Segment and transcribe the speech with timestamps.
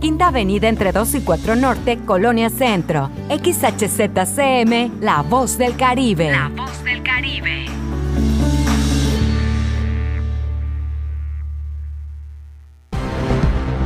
[0.00, 3.10] Quinta Avenida entre 2 y 4 Norte, Colonia Centro.
[3.28, 6.30] XHZCM, La Voz del Caribe.
[6.30, 7.66] La Voz del Caribe.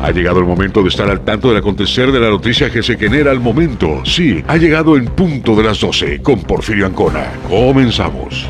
[0.05, 2.99] Ha llegado el momento de estar al tanto del acontecer de la noticia que se
[2.99, 4.05] genera al momento.
[4.05, 7.33] Sí, ha llegado en punto de las 12 con Porfirio Ancona.
[7.49, 8.47] Comenzamos.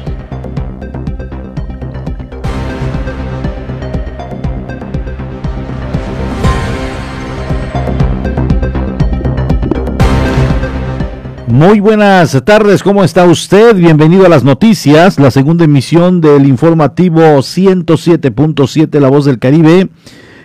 [11.54, 13.76] Muy buenas tardes, ¿cómo está usted?
[13.76, 19.88] Bienvenido a las noticias, la segunda emisión del informativo 107.7 La Voz del Caribe.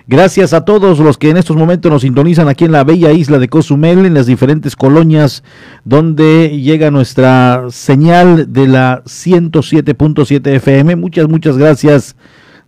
[0.06, 3.40] Gracias a todos los que en estos momentos nos sintonizan aquí en la bella isla
[3.40, 5.44] de Cozumel, en las diferentes colonias
[5.84, 10.96] donde llega nuestra señal de la 107.7 FM.
[10.96, 12.16] Muchas, muchas gracias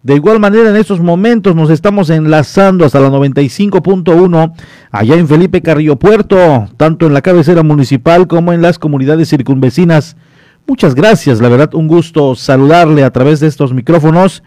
[0.04, 4.54] de igual manera, en estos momentos nos estamos enlazando hasta la 95.1
[4.90, 10.18] allá en Felipe Carrillo Puerto, tanto en la cabecera municipal como en las comunidades circunvecinas.
[10.66, 14.42] Muchas gracias, la verdad, un gusto saludarle a través de estos micrófonos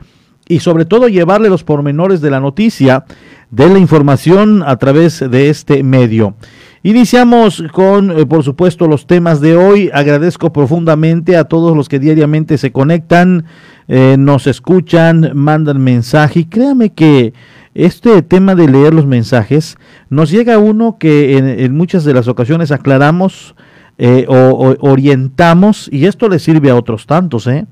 [0.49, 3.05] y sobre todo llevarle los pormenores de la noticia,
[3.51, 6.35] de la información a través de este medio.
[6.83, 9.91] Iniciamos con, eh, por supuesto, los temas de hoy.
[9.95, 13.47] Agradezco profundamente a todos los que diariamente se conectan
[13.89, 17.35] eh, nos escuchan, mandan mensaje y créame que
[17.75, 19.77] este tema de leer los mensajes
[20.09, 23.55] nos llega a uno que en, muchas de las ocasiones aclaramos
[23.99, 27.67] eh, o, orientamos y esto le sirve a otros tantos, ¿eh?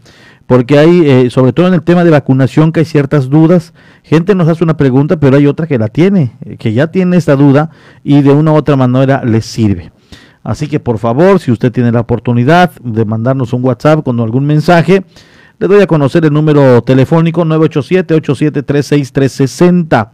[0.47, 3.73] porque hay, eh, sobre todo en el tema de vacunación, que hay ciertas dudas.
[4.03, 7.37] Gente nos hace una pregunta, pero hay otra que la tiene, que ya tiene esta
[7.37, 7.71] duda
[8.03, 9.93] y de una u otra manera les sirve.
[10.43, 14.45] Así que por favor, si usted tiene la oportunidad de mandarnos un WhatsApp con algún
[14.45, 15.05] mensaje,
[15.63, 20.11] le doy a conocer el número telefónico 987-8736-360.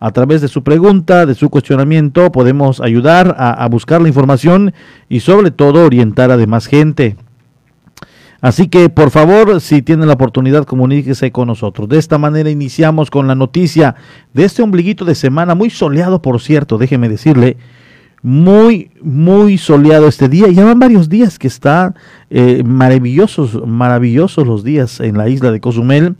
[0.00, 4.74] A través de su pregunta, de su cuestionamiento, podemos ayudar a, buscar la información
[5.08, 7.14] y sobre todo orientar a demás gente.
[8.40, 11.88] Así que por favor, si tiene la oportunidad, comuníquese con nosotros.
[11.88, 13.94] De esta manera iniciamos con la noticia
[14.34, 17.56] de este ombliguito de semana, muy soleado por cierto, déjeme decirle,
[18.22, 20.48] muy, muy soleado este día.
[20.48, 21.94] Ya van varios días que están
[22.30, 26.16] eh, maravillosos, maravillosos los días en la isla de Cozumel.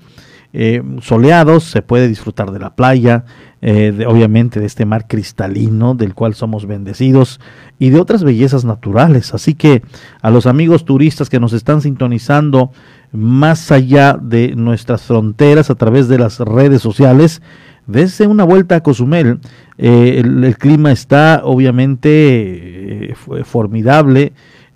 [0.54, 3.24] Eh, soleados, se puede disfrutar de la playa,
[3.60, 7.38] eh, obviamente de este mar cristalino del cual somos bendecidos
[7.78, 9.34] y de otras bellezas naturales.
[9.34, 9.82] Así que
[10.22, 12.70] a los amigos turistas que nos están sintonizando
[13.12, 17.42] más allá de nuestras fronteras a través de las redes sociales,
[17.88, 19.40] desde una vuelta a Cozumel.
[19.78, 24.32] Eh, el, clima está obviamente eh, formidable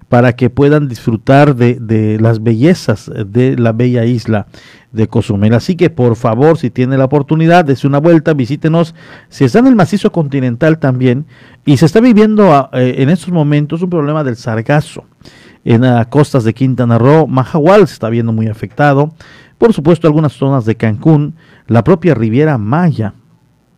[0.09, 4.47] para que puedan disfrutar de, las bellezas de la bella isla
[4.91, 5.55] de Cozumel.
[5.55, 8.95] Así que por favor, si tiene la oportunidad, dése una vuelta, visítenos.
[9.29, 11.25] Si está en el macizo continental también
[11.65, 15.05] y se está viviendo ah, eh, en estos momentos un problema del sargazo
[15.65, 19.15] en las costas de Quintana Roo, Mahahual se está viendo muy afectado.
[19.59, 21.34] Por supuesto, algunas zonas de Cancún,
[21.72, 23.15] la propia Riviera Maya.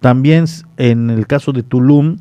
[0.01, 0.45] También
[0.77, 2.19] en el caso de Tulum,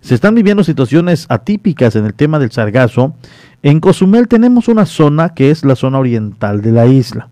[0.00, 3.14] se están viviendo situaciones atípicas en el tema del sargazo.
[3.62, 7.30] En Cozumel tenemos una zona que es la zona oriental de la isla.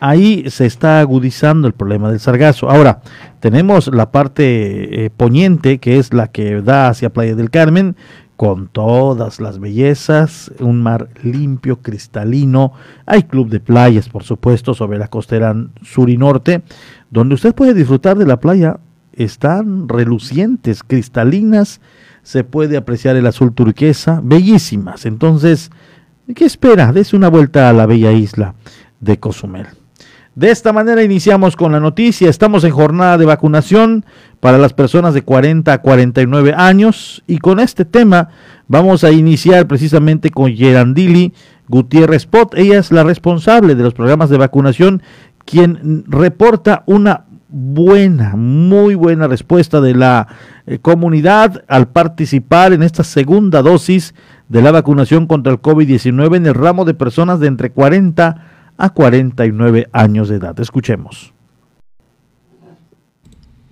[0.00, 2.70] Ahí se está agudizando el problema del sargazo.
[2.70, 3.00] Ahora,
[3.40, 7.96] tenemos la parte eh, poniente, que es la que da hacia Playa del Carmen,
[8.40, 12.72] con todas las bellezas, un mar limpio, cristalino.
[13.04, 16.62] Hay club de playas, por supuesto, sobre la costera sur y norte,
[17.10, 18.80] donde usted puede disfrutar de la playa.
[19.12, 21.82] Están relucientes, cristalinas,
[22.22, 25.04] se puede apreciar el azul turquesa, bellísimas.
[25.04, 25.70] Entonces,
[26.34, 26.94] ¿qué espera?
[26.94, 28.54] Dese una vuelta a la bella isla
[29.00, 29.66] de Cozumel.
[30.36, 32.30] De esta manera iniciamos con la noticia.
[32.30, 34.04] Estamos en jornada de vacunación
[34.38, 38.28] para las personas de 40 a 49 años y con este tema
[38.68, 41.34] vamos a iniciar precisamente con Gerandili
[41.66, 42.54] Gutiérrez Pot.
[42.54, 45.02] Ella es la responsable de los programas de vacunación,
[45.44, 50.28] quien reporta una buena, muy buena respuesta de la
[50.66, 54.14] eh, comunidad al participar en esta segunda dosis
[54.48, 58.49] de la vacunación contra el COVID-19 en el ramo de personas de entre 40
[58.80, 60.58] a 49 años de edad.
[60.58, 61.32] Escuchemos.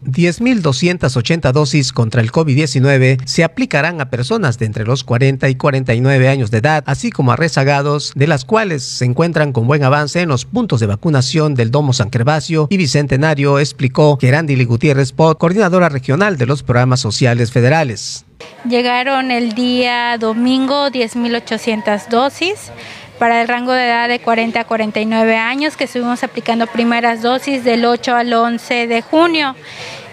[0.04, 6.28] 10.280 dosis contra el COVID-19 se aplicarán a personas de entre los 40 y 49
[6.28, 10.20] años de edad, así como a rezagados, de las cuales se encuentran con buen avance
[10.20, 15.36] en los puntos de vacunación del Domo San Gervasio y Bicentenario, explicó Gerandili Gutiérrez Pot,
[15.36, 18.24] coordinadora regional de los programas sociales federales.
[18.68, 22.70] Llegaron el día domingo 10.800 dosis
[23.18, 27.64] para el rango de edad de 40 a 49 años, que estuvimos aplicando primeras dosis
[27.64, 29.54] del 8 al 11 de junio.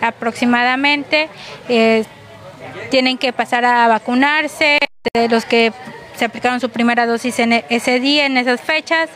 [0.02, 1.30] aproximadamente.
[1.70, 2.04] Eh,
[2.90, 4.78] tienen que pasar a vacunarse,
[5.14, 5.72] de los que
[6.18, 9.10] se aplicaron su primera dosis en e, ese día, en esas fechas,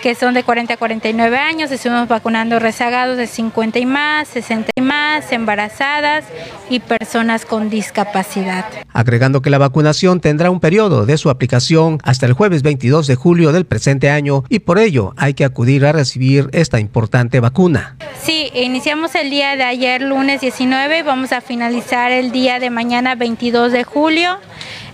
[0.00, 1.70] que son de 40 a 49 años.
[1.70, 6.24] Estuvimos vacunando rezagados de 50 y más, 60 y más, embarazadas
[6.70, 8.64] y personas con discapacidad.
[8.92, 13.14] Agregando que la vacunación tendrá un periodo de su aplicación hasta el jueves 22 de
[13.14, 17.96] julio del presente año y por ello hay que acudir a recibir esta importante vacuna.
[18.22, 22.70] Sí, iniciamos el día de ayer, lunes 19, y vamos a finalizar el día de
[22.70, 24.38] mañana 22 de julio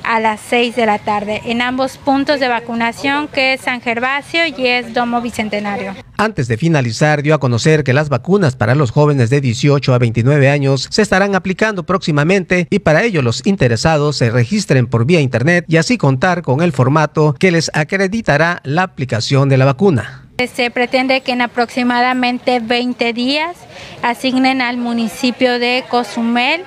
[0.03, 4.41] a las 6 de la tarde en ambos puntos de vacunación que es San Gervasio
[4.47, 5.95] y es Domo Bicentenario.
[6.17, 9.99] Antes de finalizar, dio a conocer que las vacunas para los jóvenes de 18 a
[9.99, 15.21] 29 años se estarán aplicando próximamente y para ello los interesados se registren por vía
[15.21, 20.27] internet y así contar con el formato que les acreditará la aplicación de la vacuna.
[20.55, 23.57] Se pretende que en aproximadamente 20 días
[24.03, 26.63] asignen al municipio de Cozumel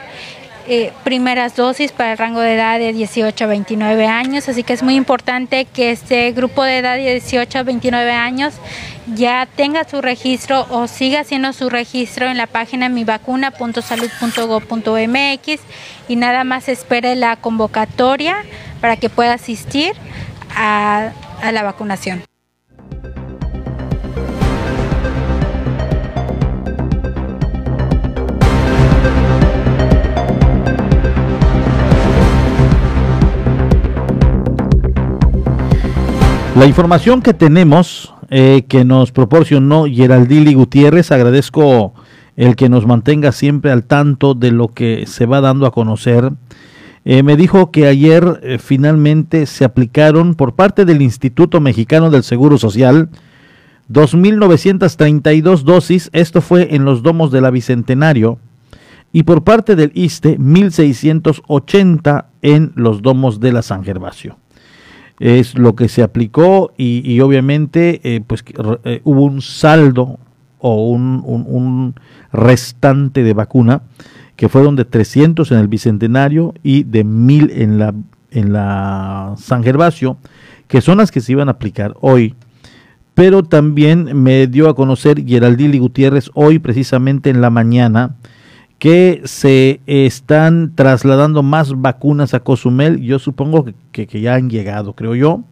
[0.67, 4.73] eh, primeras dosis para el rango de edad de 18 a 29 años, así que
[4.73, 8.53] es muy importante que este grupo de edad de 18 a 29 años
[9.15, 15.61] ya tenga su registro o siga haciendo su registro en la página mivacuna.salud.gov.mx
[16.07, 18.37] y nada más espere la convocatoria
[18.81, 19.93] para que pueda asistir
[20.55, 21.11] a
[21.51, 22.23] la vacunación.
[36.55, 41.95] La información que tenemos, eh, que nos proporcionó Geraldili Gutiérrez, agradezco
[42.35, 46.31] el que nos mantenga siempre al tanto de lo que se va dando a conocer.
[47.05, 52.23] Eh, me dijo que ayer eh, finalmente se aplicaron por parte del Instituto Mexicano del
[52.23, 53.09] Seguro Social
[53.91, 58.37] 2.932 dosis, esto fue en los domos de la Bicentenario,
[59.11, 64.37] y por parte del ISTE 1.680 en los domos de la San Gervasio
[65.23, 68.43] es lo que se aplicó y, obviamente eh, pues
[68.83, 70.19] eh, hubo un saldo
[70.59, 71.95] o un,
[72.33, 73.83] restante de vacuna
[74.35, 77.93] que fueron de 300 en el Bicentenario y de 1000 en la,
[78.31, 80.17] en la San Gervasio,
[80.67, 82.35] que son las que se iban a aplicar hoy.
[83.13, 88.15] Pero también me dio a conocer Geraldili Gutiérrez hoy precisamente en la mañana
[88.79, 92.99] que se están trasladando más vacunas a Cozumel.
[92.99, 95.43] Yo supongo que, ya han llegado, creo yo,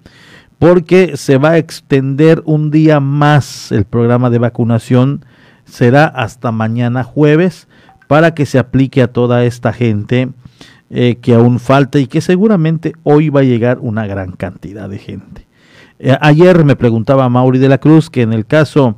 [0.59, 5.25] porque se va a extender un día más el programa de vacunación.
[5.65, 7.67] Será hasta mañana jueves
[8.07, 10.29] para que se aplique a toda esta gente
[10.89, 14.97] eh, que aún falta y que seguramente hoy va a llegar una gran cantidad de
[14.97, 15.47] gente.
[15.99, 18.97] Eh, ayer me preguntaba Mauri de la Cruz que en el caso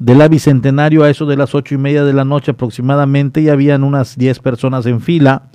[0.00, 3.50] de la Bicentenario a eso de las ocho y media de la noche aproximadamente y
[3.50, 5.50] habían unas diez personas en fila.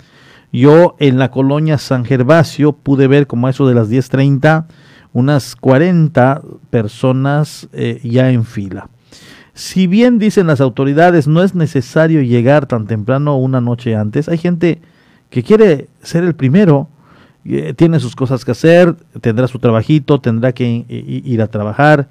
[0.53, 4.67] Yo en la colonia San Gervasio pude ver como a eso de las diez treinta
[5.13, 8.89] unas cuarenta personas eh, ya en fila.
[9.55, 14.37] Si bien dicen las autoridades no es necesario llegar tan temprano una noche antes, hay
[14.37, 14.79] gente
[15.31, 16.87] que quiere ser el primero,
[17.45, 22.09] eh, tiene sus cosas que hacer, tendrá su trabajito, tendrá que ir a trabajar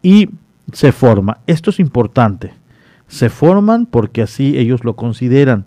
[0.00, 0.28] y
[0.72, 1.38] se forma.
[1.46, 2.52] Esto es importante.
[3.06, 5.66] Se forman porque así ellos lo consideran.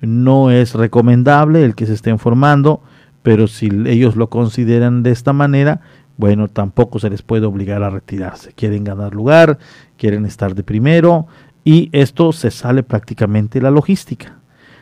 [0.00, 2.82] No es recomendable el que se estén formando,
[3.22, 5.80] pero si ellos lo consideran de esta manera,
[6.16, 8.52] bueno, tampoco se les puede obligar a retirarse.
[8.52, 9.58] Quieren ganar lugar,
[9.98, 11.26] quieren estar de primero
[11.64, 14.38] y esto se sale prácticamente de la logística.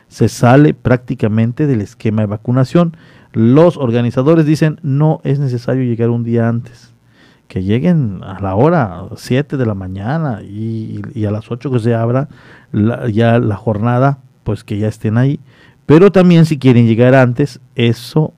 [0.07, 2.95] Se sale prácticamente del esquema de vacunación.
[3.33, 6.94] Los organizadores dicen no es necesario llegar un día antes
[7.47, 11.95] que lleguen a la hora 7 de la mañana y, a las 8 que se
[11.95, 12.27] abra
[13.11, 15.39] ya la jornada, pues que ya estén ahí.
[15.85, 18.33] Pero también si quieren llegar antes, eso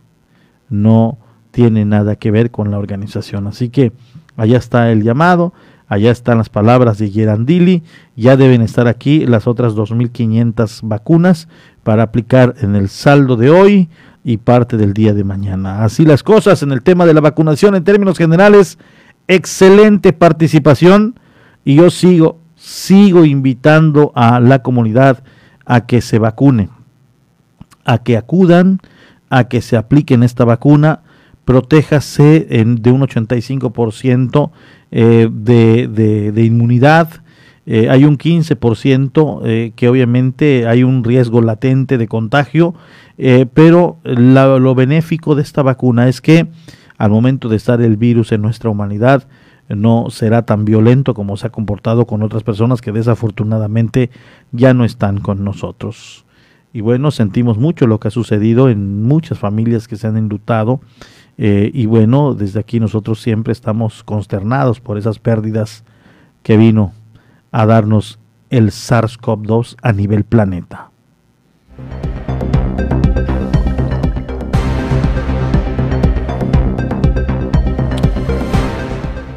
[0.70, 1.18] no
[1.52, 3.48] tiene nada que ver con la organización.
[3.48, 3.94] Así que
[4.36, 5.54] allá está el llamado,
[5.88, 7.84] allá están las palabras de Gerandili,
[8.16, 11.48] ya deben estar aquí las otras 2.500 vacunas
[11.84, 13.90] para aplicar en el saldo de hoy
[14.28, 15.86] y parte del día de mañana.
[15.86, 18.78] Así las cosas en el tema de la vacunación en términos generales
[19.30, 21.18] excelente participación
[21.64, 25.24] y yo sigo, sigo invitando a la comunidad
[25.66, 26.68] a que se vacune,
[27.86, 28.82] a que acudan,
[29.30, 31.04] a que se apliquen esta vacuna,
[31.46, 34.52] protéjase de un 85%
[34.92, 37.22] eh, de, de, de, inmunidad.
[37.68, 42.74] Eh, hay un 15% eh, que obviamente hay un riesgo latente de contagio,
[43.54, 46.48] pero lo benéfico de esta vacuna es que
[46.98, 49.28] al momento de estar el virus en nuestra humanidad,
[49.70, 54.10] no será tan violento como se ha comportado con otras personas que desafortunadamente
[54.52, 56.26] ya no están con nosotros.
[56.74, 60.80] Y bueno, sentimos mucho lo que ha sucedido en muchas familias que se han enlutado.
[61.38, 65.84] Eh, y bueno, desde aquí nosotros siempre estamos consternados por esas pérdidas
[66.44, 66.94] que vino
[67.52, 70.92] a darnos el SARS-CoV-2 a nivel planeta.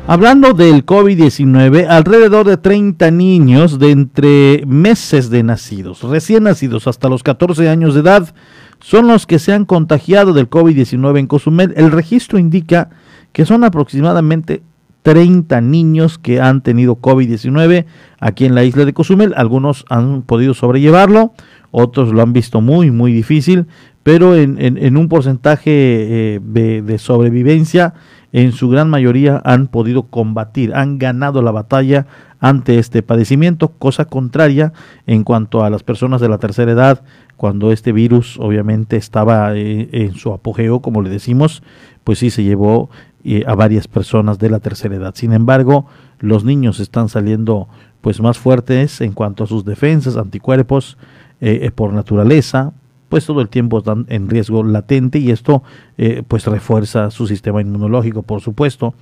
[0.06, 7.08] Hablando del COVID-19, alrededor de 30 niños de entre meses de nacidos, recién nacidos hasta
[7.08, 8.34] los 14 años de edad,
[8.80, 11.74] son los que se han contagiado del COVID-19 en Cozumel.
[11.76, 12.90] El registro indica
[13.32, 14.62] que son aproximadamente
[15.02, 17.86] 30 niños que han tenido COVID-19
[18.18, 19.34] aquí en la isla de Cozumel.
[19.36, 21.32] Algunos han podido sobrellevarlo,
[21.70, 23.66] otros lo han visto muy, muy difícil,
[24.02, 27.94] pero en, un porcentaje eh, de sobrevivencia
[28.32, 32.06] en su gran mayoría han podido combatir, han ganado la batalla
[32.38, 34.72] ante este padecimiento, cosa contraria
[35.06, 37.02] en cuanto a las personas de la tercera edad,
[37.36, 41.62] cuando este virus obviamente estaba eh, en su apogeo, como le decimos,
[42.04, 42.88] pues sí se llevó
[43.24, 45.14] eh, a varias personas de la tercera edad.
[45.14, 45.86] Sin embargo,
[46.18, 47.68] los niños están saliendo
[48.00, 50.96] pues más fuertes en cuanto a sus defensas, anticuerpos
[51.40, 52.72] eh, por naturaleza,
[53.10, 55.62] pues todo el tiempo están en riesgo latente y esto
[55.98, 58.94] eh, pues refuerza su sistema inmunológico, por supuesto.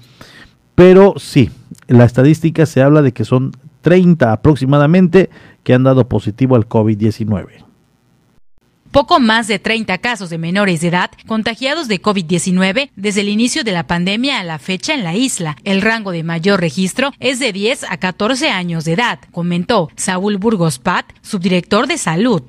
[0.75, 1.51] Pero sí,
[1.87, 5.31] la estadística se habla de que son 30 aproximadamente
[5.63, 7.68] que han dado positivo al COVID-19.
[8.91, 13.63] Poco más de 30 casos de menores de edad contagiados de COVID-19 desde el inicio
[13.63, 15.59] de la pandemia a la fecha en la isla.
[15.63, 20.39] El rango de mayor registro es de 10 a 14 años de edad, comentó Saúl
[20.39, 22.43] Burgos Pat, subdirector de salud.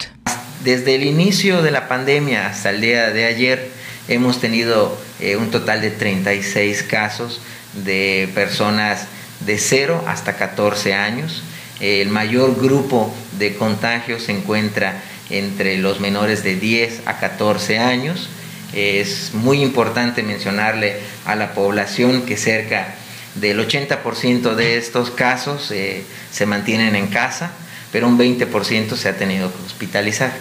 [0.63, 3.69] Desde el inicio de la pandemia hasta el día de ayer
[4.07, 7.41] hemos tenido eh, un total de 36 casos
[7.73, 9.07] de personas
[9.45, 11.43] de 0 hasta 14 años.
[11.81, 18.29] el mayor grupo de contagios se encuentra entre los menores de 10 a 14 años.
[18.73, 22.95] Es muy importante mencionarle a la población que cerca
[23.35, 27.51] del 80% de estos casos eh, se mantienen en casa,
[27.91, 30.33] pero un 20% se ha tenido que hospitalizar.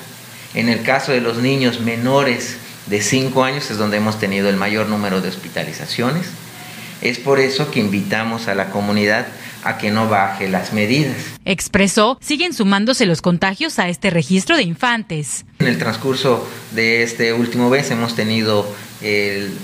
[0.54, 4.56] En el caso de los niños menores de 5 años es donde hemos tenido el
[4.56, 6.26] mayor número de hospitalizaciones.
[7.00, 9.26] Es por eso que invitamos a la comunidad
[9.62, 11.16] a que no baje las medidas.
[11.50, 15.44] Expresó, siguen sumándose los contagios a este registro de infantes.
[15.58, 18.66] En el transcurso de este último mes hemos tenido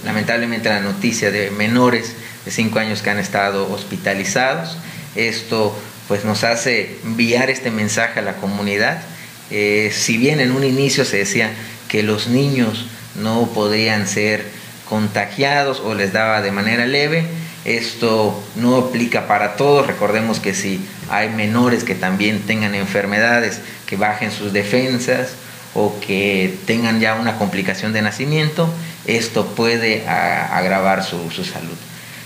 [0.05, 4.77] lamentablemente la noticia de menores de 5 años que han estado hospitalizados.
[5.15, 5.77] Esto
[6.09, 9.03] pues nos hace enviar este mensaje a la comunidad
[9.51, 11.53] eh, si bien en un inicio se decía
[11.89, 14.45] que los niños no podían ser
[14.89, 17.27] contagiados o les daba de manera leve,
[17.65, 19.87] esto no aplica para todos.
[19.87, 25.33] Recordemos que si hay menores que también tengan enfermedades, que bajen sus defensas
[25.75, 28.73] o que tengan ya una complicación de nacimiento,
[29.07, 31.77] esto puede agravar su salud.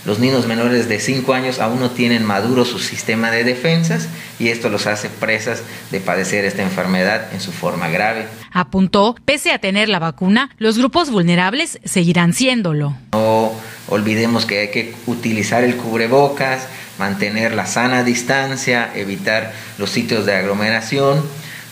[0.09, 4.07] Los niños menores de 5 años aún no tienen maduro su sistema de defensas
[4.39, 5.61] y esto los hace presas
[5.91, 8.25] de padecer esta enfermedad en su forma grave.
[8.51, 12.97] Apuntó, pese a tener la vacuna, los grupos vulnerables seguirán siéndolo.
[13.11, 13.51] No
[13.87, 16.65] olvidemos que hay que utilizar el cubrebocas,
[16.97, 21.23] mantener la sana distancia, evitar los sitios de aglomeración.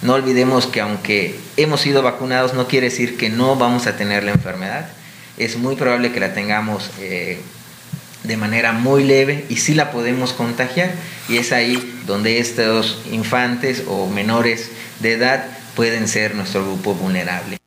[0.03, 4.24] No olvidemos que aunque hemos sido vacunados no quiere decir que no vamos a tener
[4.24, 4.89] la enfermedad.
[5.39, 7.41] Es muy probable que la tengamos eh,
[8.27, 10.91] de manera muy leve y sí la podemos contagiar.
[11.29, 14.69] Y es ahí donde estos infantes o menores
[15.00, 17.57] de edad pueden ser nuestro grupo vulnerable.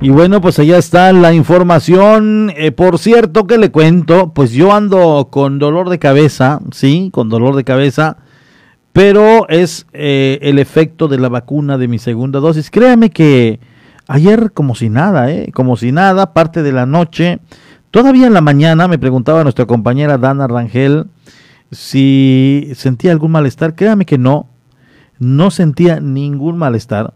[0.00, 2.52] Y bueno, pues allá está la información.
[2.56, 7.28] Eh, por cierto, que le cuento, pues yo ando con dolor de cabeza, sí, con
[7.28, 8.16] dolor de cabeza
[8.92, 12.70] pero es eh, el efecto de la vacuna de mi segunda dosis.
[12.70, 13.58] Créame que
[14.06, 15.50] ayer como si nada, ¿eh?
[15.52, 17.38] como si nada, parte de la noche,
[17.90, 21.06] todavía en la mañana me preguntaba nuestra compañera Dana Rangel
[21.70, 23.74] si sentía algún malestar.
[23.74, 24.46] Créame que no,
[25.18, 27.14] no sentía ningún malestar.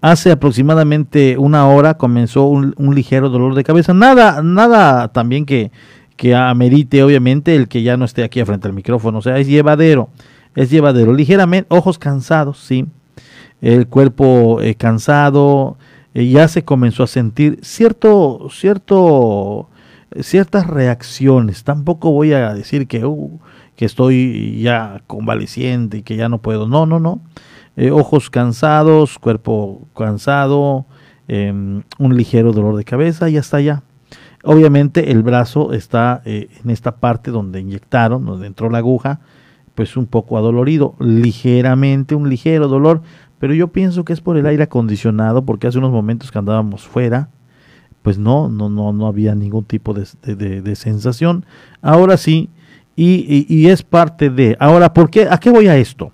[0.00, 3.92] Hace aproximadamente una hora comenzó un, un ligero dolor de cabeza.
[3.92, 5.70] Nada, nada también que,
[6.16, 9.18] que amerite, obviamente, el que ya no esté aquí frente al micrófono.
[9.18, 10.08] O sea, es llevadero
[10.54, 11.12] es llevadero.
[11.12, 12.86] Ligeramente, ojos cansados, sí.
[13.60, 15.76] El cuerpo eh, cansado,
[16.14, 19.68] eh, ya se comenzó a sentir cierto, cierto,
[20.20, 21.62] ciertas reacciones.
[21.64, 23.38] Tampoco voy a decir que, uh,
[23.76, 26.66] que estoy ya convaleciente y que ya no puedo.
[26.66, 27.20] No, no, no.
[27.76, 30.86] eh, ojos cansados, cuerpo cansado,
[31.28, 33.82] em, un ligero dolor de cabeza y hasta allá.
[34.42, 39.20] Obviamente el brazo está en esta parte donde inyectaron, donde entró la aguja,
[39.74, 43.02] pues un poco adolorido, ligeramente, un ligero dolor,
[43.38, 46.86] pero yo pienso que es por el aire acondicionado, porque hace unos momentos que andábamos
[46.86, 47.30] fuera,
[48.02, 50.06] pues no, no, no, no había ningún tipo de,
[50.60, 51.44] de, sensación.
[51.82, 52.50] Ahora sí,
[52.96, 54.56] y, y, es parte de.
[54.58, 55.26] Ahora, ¿por qué?
[55.30, 56.12] ¿A qué voy a esto?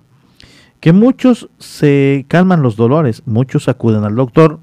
[0.79, 4.59] Que muchos se calman los dolores, muchos acuden al doctor,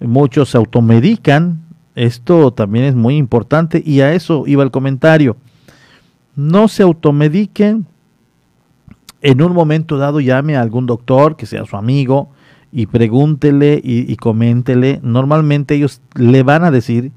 [0.00, 1.62] muchos se automedican.
[1.94, 5.36] Esto también es muy importante y a eso iba el comentario.
[6.36, 7.86] No se automediquen.
[9.20, 12.30] En un momento dado llame a algún doctor que sea su amigo,
[12.72, 15.00] y pregúntele y, coméntele.
[15.02, 17.12] Normalmente ellos le van a decir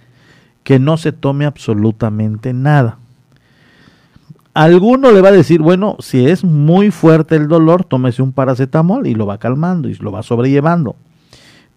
[0.63, 2.99] que no se tome absolutamente nada.
[4.53, 9.07] Alguno le va a decir, bueno, si es muy fuerte el dolor, tómese un paracetamol
[9.07, 10.95] y lo va calmando y lo va sobrellevando.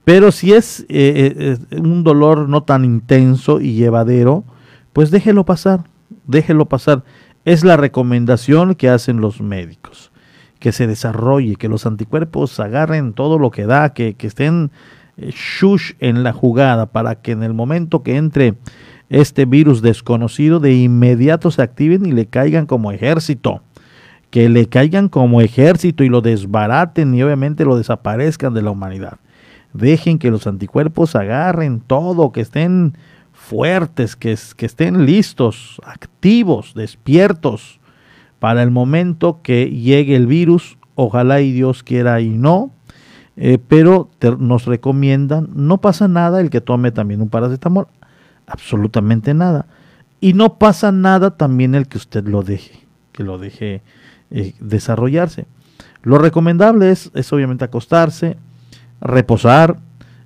[0.04, 4.44] Pero si es eh, eh, un dolor no tan intenso y llevadero,
[4.92, 5.84] pues déjelo pasar,
[6.26, 7.04] déjelo pasar.
[7.44, 10.10] Es la recomendación que hacen los médicos
[10.64, 14.70] que se desarrolle, que los anticuerpos agarren todo lo que da, que, estén
[15.18, 18.54] eh, shush en la jugada para que en el momento que entre
[19.10, 23.60] este virus desconocido de inmediato se activen y le caigan como ejército.
[24.30, 29.18] Que le caigan como ejército y lo desbaraten y obviamente lo desaparezcan de la humanidad.
[29.74, 32.96] Dejen que los anticuerpos agarren todo, que estén
[33.34, 37.80] fuertes, que, que estén listos, activos, despiertos
[38.44, 42.72] para el momento que llegue el virus, ojalá y Dios quiera y no,
[43.38, 47.86] eh, pero nos recomiendan, no pasa nada el que tome también un paracetamol,
[48.46, 49.64] absolutamente nada.
[50.20, 53.80] Y no pasa nada también el que usted lo deje, que lo deje
[54.30, 55.46] eh, desarrollarse.
[56.02, 58.36] Lo recomendable es, es, obviamente acostarse,
[59.00, 59.78] reposar,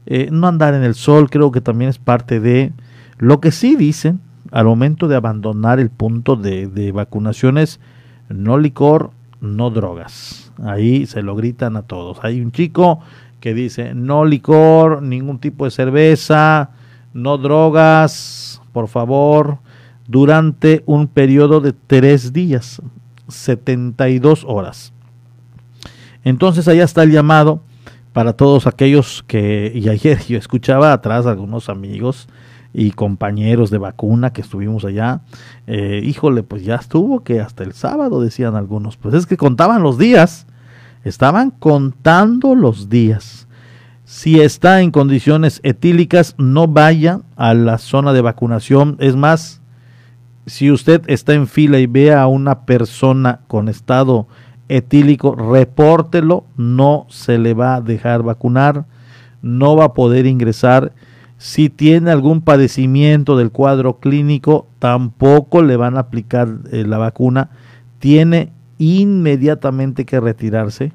[0.07, 2.73] eh, no andar en el sol, creo que también es parte de
[3.17, 4.19] lo que sí dicen
[4.51, 7.79] al momento de abandonar el punto de, de vacunaciones
[8.29, 10.53] no licor, no drogas.
[10.65, 12.19] Ahí se lo gritan a todos.
[12.23, 13.01] Hay un chico
[13.41, 16.71] que dice, no licor, ningún tipo de cerveza,
[17.13, 19.59] no drogas, por favor,
[20.07, 22.83] durante un periodo de tres días,
[23.29, 24.93] 72 horas.
[26.25, 27.63] Entonces allá está el llamado
[28.13, 32.29] para todos aquellos que, y ayer yo escuchaba atrás a algunos amigos
[32.73, 35.23] y compañeros de vacuna que estuvimos allá,
[35.67, 39.83] eh, híjole, pues ya estuvo que hasta el sábado decían algunos, pues es que contaban
[39.83, 40.47] los días,
[41.05, 43.49] estaban contando los días.
[44.05, 48.97] Si está en condiciones etílicas, no vaya a la zona de vacunación.
[49.01, 49.61] Es más,
[50.47, 54.27] si usted está en fila y ve a una persona con estado
[54.69, 58.87] etílico, repórtelo, no se le va a dejar vacunar,
[59.43, 60.93] no va a poder ingresar
[61.39, 67.51] si tiene algún padecimiento del cuadro clínico, tampoco le van a aplicar eh, la vacuna.
[68.01, 70.93] Tiene inmediatamente que retirarse.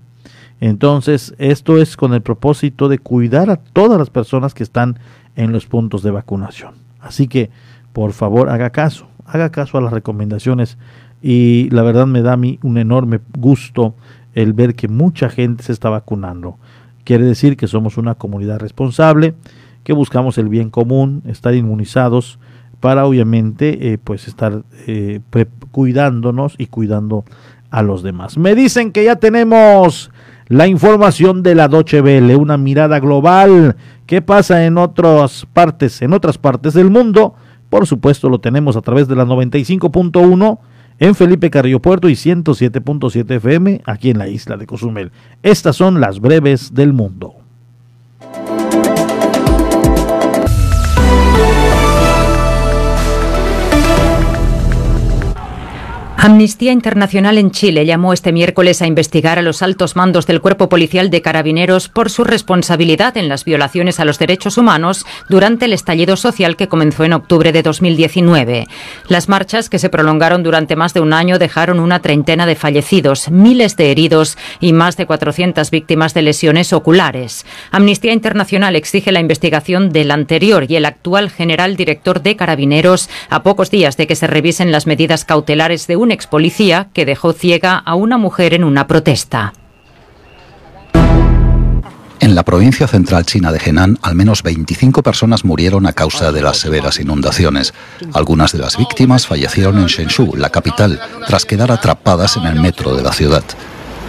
[0.60, 4.99] Entonces, esto es con el propósito de cuidar a todas las personas que están
[5.38, 6.73] en los puntos de vacunación.
[6.99, 7.49] Así que,
[7.93, 10.77] por favor, haga caso, haga caso a las recomendaciones.
[11.21, 13.95] Y la verdad me da a mí un enorme gusto
[14.34, 16.58] el ver que mucha gente se está vacunando.
[17.06, 19.36] Quiere decir que somos una comunidad responsable
[19.83, 22.39] que buscamos el bien común, estar inmunizados
[22.79, 25.21] para obviamente eh, pues estar eh,
[25.71, 27.23] cuidándonos y cuidando
[27.69, 28.37] a los demás.
[28.37, 30.11] Me dicen que ya tenemos
[30.47, 33.77] la información de la Doche Vele, una mirada global.
[34.05, 37.35] ¿Qué pasa en otras partes, en otras partes del mundo?
[37.69, 40.59] Por supuesto, lo tenemos a través de la 95.1
[40.99, 45.11] en Felipe Carrillo Puerto y 107.7 FM aquí en la isla de Cozumel.
[45.41, 47.42] Estas son las breves del mundo.
[56.23, 60.69] Amnistía Internacional en Chile llamó este miércoles a investigar a los altos mandos del Cuerpo
[60.69, 65.73] Policial de Carabineros por su responsabilidad en las violaciones a los derechos humanos durante el
[65.73, 68.67] estallido social que comenzó en octubre de 2019.
[69.09, 73.29] Las marchas, que se prolongaron durante más de un año, dejaron una treintena de fallecidos,
[73.29, 77.45] miles de heridos y más de 400 víctimas de lesiones oculares.
[77.69, 83.43] Amnistía Internacional exige la investigación del anterior y el actual general director de Carabineros a
[83.43, 87.34] pocos días de que se revisen las medidas cautelares de un ex policía que dejó
[87.34, 89.54] ciega a una mujer en una protesta.
[92.23, 96.41] En la provincia central china de Henan, al menos 25 personas murieron a causa de
[96.41, 97.73] las severas inundaciones.
[98.13, 102.95] Algunas de las víctimas fallecieron en Shenzhou, la capital, tras quedar atrapadas en el metro
[102.95, 103.43] de la ciudad.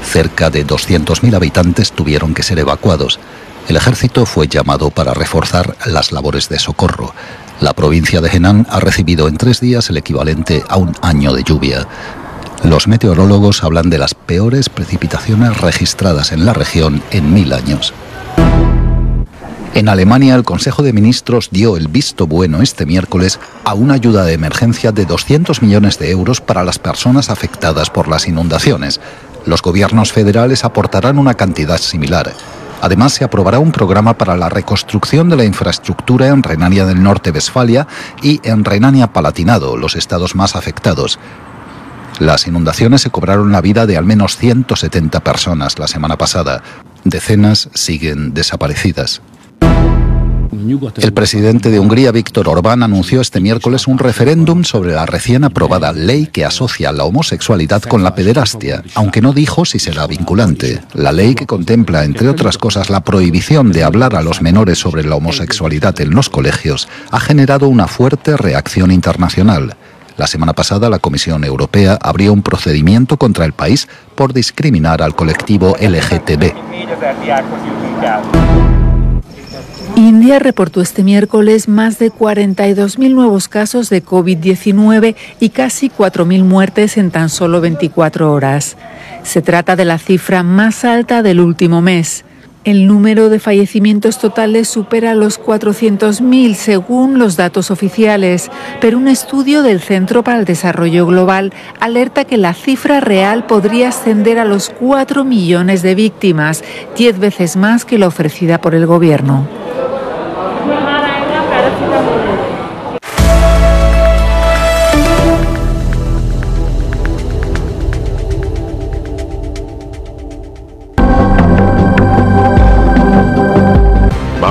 [0.05, 3.19] Cerca de 200.000 habitantes tuvieron que ser evacuados.
[3.68, 7.14] El ejército fue llamado para reforzar las labores de socorro.
[7.61, 11.42] La provincia de Henan ha recibido en tres días el equivalente a un año de
[11.42, 11.87] lluvia.
[12.62, 17.94] Los meteorólogos hablan de las peores precipitaciones registradas en la región en mil años.
[19.74, 24.24] En Alemania, el Consejo de Ministros dio el visto bueno este miércoles a una ayuda
[24.24, 29.00] de emergencia de 200 millones de euros para las personas afectadas por las inundaciones.
[29.46, 32.33] Los gobiernos federales aportarán una cantidad similar.
[32.80, 37.87] Además, se aprobará un programa para la reconstrucción de la infraestructura en Renania del Norte-Westfalia
[38.22, 41.18] y en Renania-Palatinado, los estados más afectados.
[42.18, 46.62] Las inundaciones se cobraron la vida de al menos 170 personas la semana pasada.
[47.04, 49.20] Decenas siguen desaparecidas.
[50.96, 55.92] El presidente de Hungría, Víctor Orbán, anunció este miércoles un referéndum sobre la recién aprobada
[55.92, 60.81] ley que asocia la homosexualidad con la pederastia, aunque no dijo si será vinculante.
[60.94, 65.05] La ley que contempla, entre otras cosas, la prohibición de hablar a los menores sobre
[65.05, 69.77] la homosexualidad en los colegios, ha generado una fuerte reacción internacional.
[70.16, 75.16] La semana pasada la Comisión Europea abrió un procedimiento contra el país por discriminar al
[75.16, 76.53] colectivo LGTB.
[79.96, 86.96] India reportó este miércoles más de 42.000 nuevos casos de COVID-19 y casi 4.000 muertes
[86.96, 88.76] en tan solo 24 horas.
[89.22, 92.24] Se trata de la cifra más alta del último mes.
[92.64, 98.50] El número de fallecimientos totales supera los 400.000 según los datos oficiales,
[98.81, 103.90] pero un estudio del Centro para el Desarrollo Global alerta que la cifra real podría
[103.90, 106.64] ascender a los 4 millones de víctimas,
[106.96, 109.46] 10 veces más que la ofrecida por el gobierno.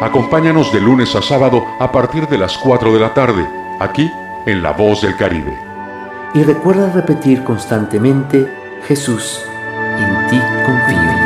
[0.00, 3.46] Acompáñanos de lunes a sábado a partir de las 4 de la tarde,
[3.78, 4.10] aquí
[4.46, 5.54] en La Voz del Caribe.
[6.32, 8.50] Y recuerda repetir constantemente,
[8.88, 9.42] Jesús,
[9.98, 11.20] en ti confío.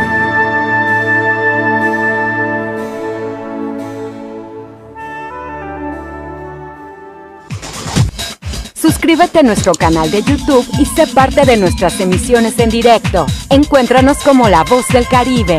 [8.74, 13.26] Suscríbete a nuestro canal de YouTube y sé parte de nuestras emisiones en directo.
[13.50, 15.58] Encuéntranos como La Voz del Caribe.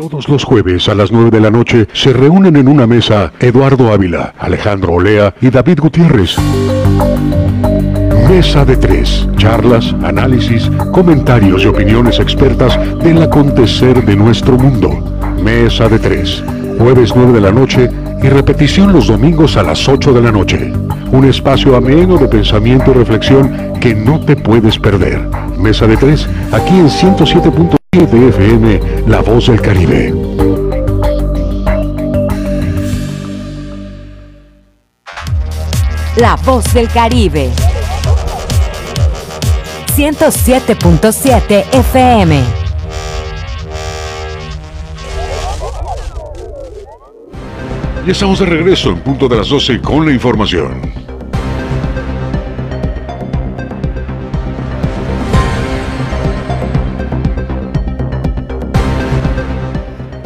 [0.00, 3.92] Todos los jueves a las 9 de la noche se reúnen en una mesa Eduardo
[3.92, 6.38] Ávila, Alejandro Olea y David Gutiérrez.
[8.26, 9.28] Mesa de tres.
[9.36, 14.88] Charlas, análisis, comentarios y opiniones expertas del acontecer de nuestro mundo.
[15.44, 16.42] Mesa de tres.
[16.78, 17.90] Jueves 9 de la noche
[18.22, 20.72] y repetición los domingos a las 8 de la noche.
[21.12, 25.28] Un espacio ameno de pensamiento y reflexión que no te puedes perder.
[25.58, 30.14] Mesa de tres, aquí en 107.7 FM, La Voz del Caribe.
[36.16, 37.50] La Voz del Caribe.
[39.94, 42.42] 107.7 FM.
[48.06, 50.99] Y estamos de regreso en punto de las 12 con la información.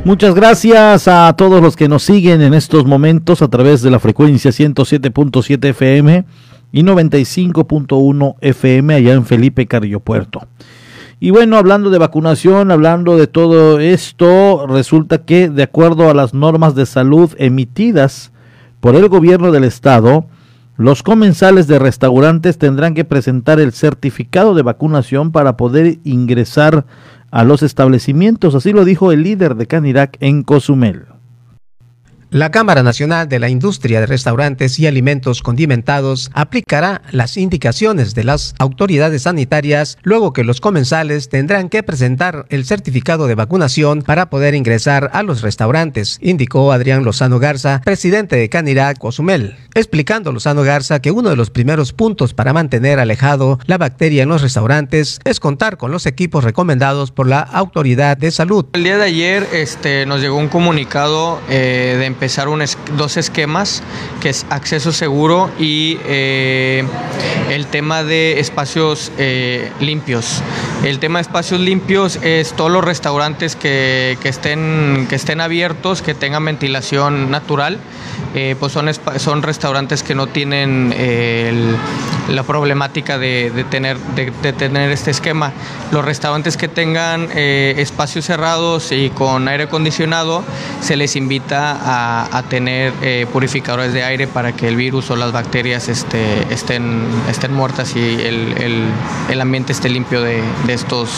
[0.05, 3.99] Muchas gracias a todos los que nos siguen en estos momentos a través de la
[3.99, 6.27] frecuencia 107.7 FM
[6.73, 10.47] y 95.1 FM allá en Felipe Carrillo Puerto.
[11.21, 16.35] Y bueno, hablando de vacunación, hablando de todo esto, resulta que de acuerdo a las
[16.35, 18.31] normas de salud emitidas
[18.81, 20.27] por el gobierno del estado,
[20.77, 26.85] los comensales de restaurantes tendrán que presentar el certificado de vacunación para poder ingresar
[27.35, 31.14] a los establecimientos, así lo dijo el líder de Canirac en Cozumel.
[32.35, 38.25] La Cámara Nacional de la Industria de Restaurantes y Alimentos Condimentados aplicará las indicaciones de
[38.25, 44.31] las autoridades sanitarias luego que los comensales tendrán que presentar el certificado de vacunación para
[44.31, 50.65] poder ingresar a los restaurantes, indicó Adrián Lozano Garza, presidente de Canirac Cozumel, explicando Lozano
[50.65, 55.21] Garza que uno de los primeros puntos para mantener alejado la bacteria en los restaurantes
[55.23, 58.67] es contar con los equipos recomendados por la autoridad de salud.
[58.73, 62.49] El día de ayer este, nos llegó un comunicado eh, de empezar
[62.97, 63.83] dos esquemas,
[64.23, 66.83] que es acceso seguro y eh,
[67.51, 70.43] el tema de espacios eh, limpios.
[70.85, 76.15] El tema de espacios limpios es todos los restaurantes que, estén, que estén abiertos, que
[76.15, 77.79] tengan ventilación natural.
[78.35, 80.93] Eh, pues son, son restaurantes que no tienen
[82.29, 85.53] la problemática de, tener, de, tener este esquema.
[85.93, 90.43] Los restaurantes que tengan espacios cerrados y con aire acondicionado,
[90.81, 95.17] se les invita a a, tener eh, purificadores de aire para que el virus o
[95.17, 98.93] las bacterias este, estén, estén muertas y el,
[99.29, 101.11] el, ambiente esté limpio de, de, estos,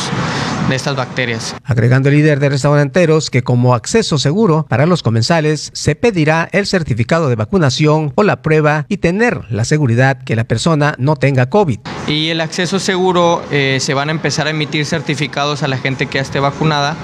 [0.68, 1.54] de estas bacterias.
[1.64, 6.66] Agregando el líder de restauranteros que como acceso seguro para los comensales se pedirá el
[6.66, 11.48] certificado de vacunación o la prueba y tener la seguridad que la persona no tenga
[11.50, 11.80] COVID.
[12.06, 16.06] Y el acceso seguro eh, se van a empezar a emitir certificados a la gente
[16.06, 16.96] que ya esté vacunada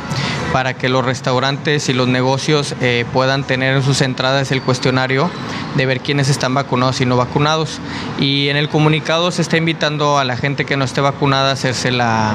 [0.53, 5.31] para que los restaurantes y los negocios eh, puedan tener en sus entradas el cuestionario
[5.77, 7.81] de ver quiénes están vacunados y no vacunados.
[8.21, 11.53] Y en el comunicado se está invitando a la gente que no esté vacunada a
[11.53, 12.35] hacerse la,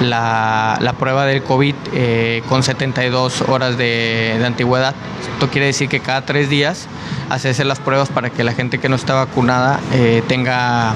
[0.00, 0.35] la,
[0.98, 4.94] prueba del COVID eh, con 72 horas de, de, antigüedad.
[5.32, 6.88] Esto quiere decir que cada tres días
[7.30, 10.94] hacerse las pruebas para que la gente que no está vacunada eh, tenga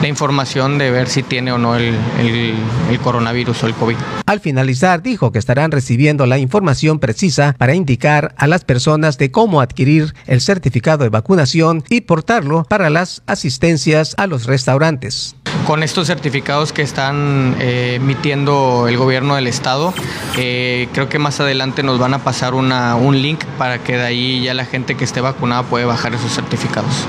[0.00, 3.96] la información de ver si tiene o no el, el, coronavirus o el COVID.
[4.26, 9.30] Al finalizar, dijo que estarán recibiendo la información precisa para indicar a las personas de
[9.30, 15.36] cómo adquirir el certificado de vacunación y portarlo para las asistencias a los restaurantes.
[15.66, 19.94] Con estos certificados que están eh, emitiendo el gobierno del estado,
[20.36, 24.42] eh, creo que más adelante nos van a pasar un link para que de ahí
[24.42, 27.08] ya la gente que esté vacunada puede bajar esos certificados.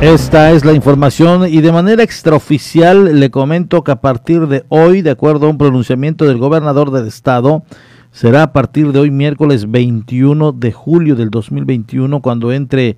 [0.00, 5.02] Esta es la información y de manera extraoficial le comento que a partir de hoy,
[5.02, 7.62] de acuerdo a un pronunciamiento del gobernador del estado,
[8.10, 12.96] será a partir de hoy miércoles 21 de julio del 2021 cuando entre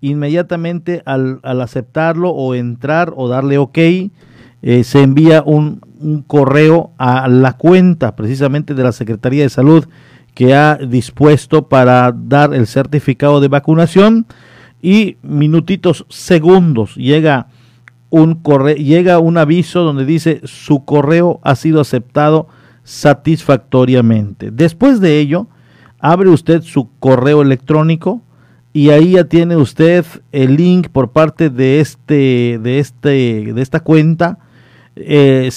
[0.00, 7.28] inmediatamente al, aceptarlo o entrar o darle ok, eh, se envía un, un, correo a
[7.28, 9.86] la cuenta precisamente de la Secretaría de Salud
[10.34, 14.26] que ha dispuesto para dar el certificado de vacunación
[14.80, 17.48] y minutitos, segundos, llega
[18.10, 22.48] un correo, llega un aviso donde dice su correo ha sido aceptado
[22.84, 24.50] satisfactoriamente.
[24.50, 25.46] Después de ello,
[25.98, 28.22] abre usted su correo electrónico
[28.72, 33.80] y ahí ya tiene usted el link por parte de este de este de esta
[33.80, 34.38] cuenta
[34.96, 35.50] eh,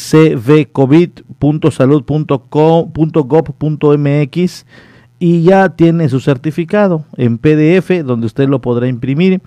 [5.18, 9.42] y ya tiene su certificado en PDF donde usted lo podrá imprimir.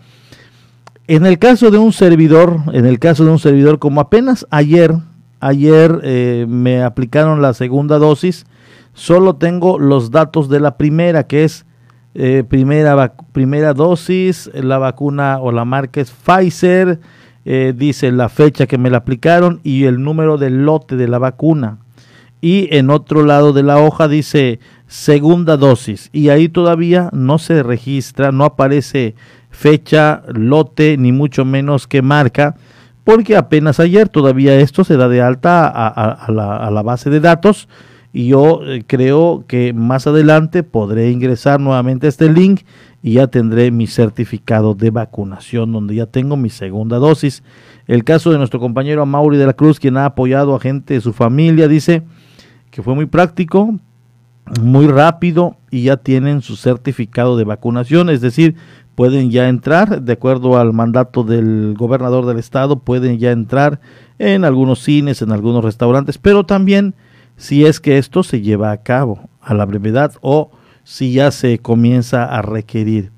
[1.07, 4.94] En el caso de un servidor, en el caso de un servidor como apenas ayer,
[5.40, 8.44] ayer eh, me aplicaron la segunda dosis,
[8.92, 11.64] solo tengo los datos de la primera, que es
[12.14, 17.01] eh, primera, primera dosis, la vacuna o la marca es Pfizer,
[17.51, 21.19] eh, dice la fecha que me la aplicaron y el número del lote de la
[21.19, 21.79] vacuna.
[22.43, 27.63] Y en otro lado de la hoja dice segunda dosis y ahí todavía no se
[27.63, 29.15] registra, no aparece
[29.49, 32.55] fecha, lote, ni mucho menos que marca,
[33.03, 37.67] porque apenas ayer todavía esto se da de alta a, la, base de datos
[38.12, 42.62] y yo eh, creo que más adelante podré ingresar nuevamente a este link
[43.03, 47.42] y ya tendré mi certificado de vacunación donde ya tengo mi segunda dosis.
[47.87, 51.01] El caso de nuestro compañero Mauri de la Cruz, quien ha apoyado a gente de
[51.01, 52.03] su familia, dice
[52.71, 53.79] que fue muy práctico,
[54.62, 58.57] muy rápido y ya tienen su certificado de vacunación, es decir,
[58.94, 63.81] pueden ya entrar, de acuerdo al mandato del gobernador del estado, pueden ya entrar
[64.18, 66.94] en algunos cines, en algunos restaurantes, pero también
[67.38, 70.51] si es que esto se lleva a cabo a la brevedad o
[70.85, 73.12] si ya se comienza a requerir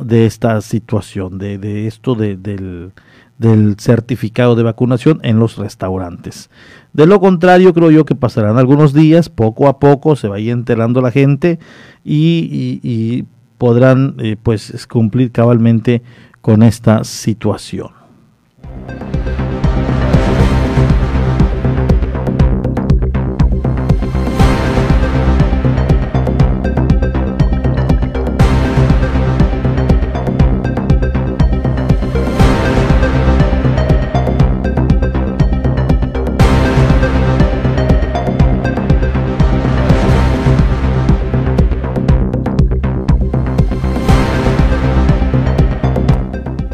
[0.00, 2.92] de esta situación, de, de esto del,
[3.38, 6.50] del certificado de vacunación en los restaurantes.
[6.92, 11.00] De lo contrario, creo yo que pasarán algunos días, poco a poco se vaya enterando
[11.00, 11.58] la gente
[12.04, 13.24] y,
[13.58, 16.02] podrán eh, pues cumplir cabalmente
[16.40, 17.90] con esta situación.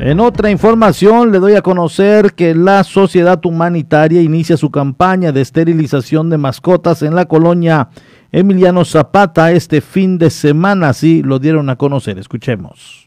[0.04, 5.40] En otra información le doy a conocer que la Sociedad Humanitaria inicia su campaña de
[5.40, 7.88] esterilización de mascotas en la colonia
[8.30, 12.18] Emiliano Zapata este fin de semana, así lo dieron a conocer.
[12.18, 13.03] Escuchemos.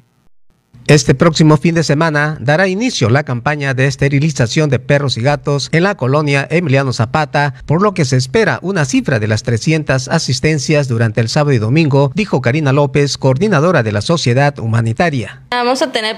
[0.88, 5.68] Este próximo fin de semana dará inicio la campaña de esterilización de perros y gatos
[5.74, 10.08] en la colonia Emiliano Zapata, por lo que se espera una cifra de las 300
[10.08, 15.42] asistencias durante el sábado y domingo, dijo Karina López, coordinadora de la Sociedad Humanitaria.
[15.52, 16.16] Vamos a tener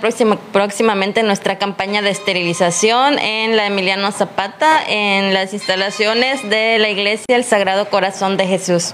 [0.54, 7.26] próximamente nuestra campaña de esterilización en la Emiliano Zapata, en las instalaciones de la Iglesia
[7.36, 8.94] El Sagrado Corazón de Jesús.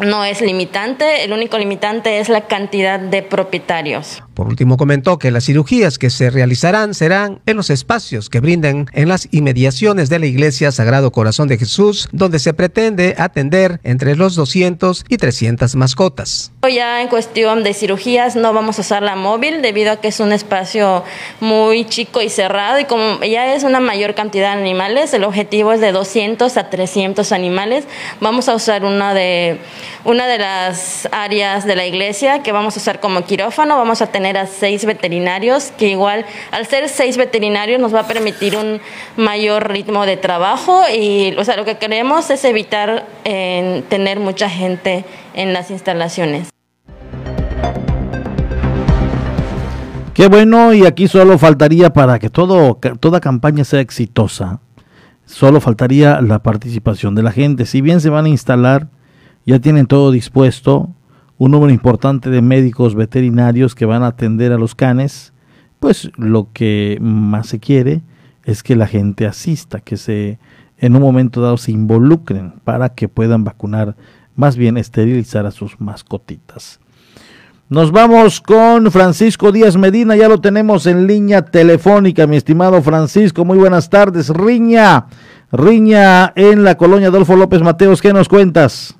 [0.00, 4.22] no es limitante, el único limitante es la cantidad de propietarios.
[4.36, 8.84] Por último, comentó que las cirugías que se realizarán serán en los espacios que brinden
[8.92, 14.14] en las inmediaciones de la Iglesia Sagrado Corazón de Jesús, donde se pretende atender entre
[14.14, 16.52] los 200 y 300 mascotas.
[16.70, 20.20] Ya en cuestión de cirugías no vamos a usar la móvil debido a que es
[20.20, 21.02] un espacio
[21.40, 25.72] muy chico y cerrado y como ya es una mayor cantidad de animales, el objetivo
[25.72, 27.84] es de 200 a 300 animales.
[28.20, 29.60] Vamos a usar una de,
[30.04, 34.08] una de las áreas de la iglesia que vamos a usar como quirófano, vamos a
[34.08, 38.80] tener a seis veterinarios, que igual al ser seis veterinarios nos va a permitir un
[39.16, 45.04] mayor ritmo de trabajo y o sea, lo que queremos es evitar tener mucha gente
[45.34, 46.48] en las instalaciones.
[50.14, 54.60] Qué bueno, y aquí solo faltaría para que todo, toda campaña sea exitosa,
[55.26, 57.66] solo faltaría la participación de la gente.
[57.66, 58.88] Si bien se van a instalar,
[59.44, 60.88] ya tienen todo dispuesto,
[61.38, 65.32] un número importante de médicos veterinarios que van a atender a los canes,
[65.80, 68.02] pues lo que más se quiere
[68.44, 70.38] es que la gente asista, que se
[70.78, 73.96] en un momento dado se involucren para que puedan vacunar,
[74.34, 76.80] más bien esterilizar a sus mascotitas.
[77.68, 83.44] Nos vamos con Francisco Díaz Medina, ya lo tenemos en línea telefónica, mi estimado Francisco,
[83.44, 84.28] muy buenas tardes.
[84.28, 85.06] Riña,
[85.50, 88.95] Riña en la colonia Adolfo López Mateos, ¿qué nos cuentas?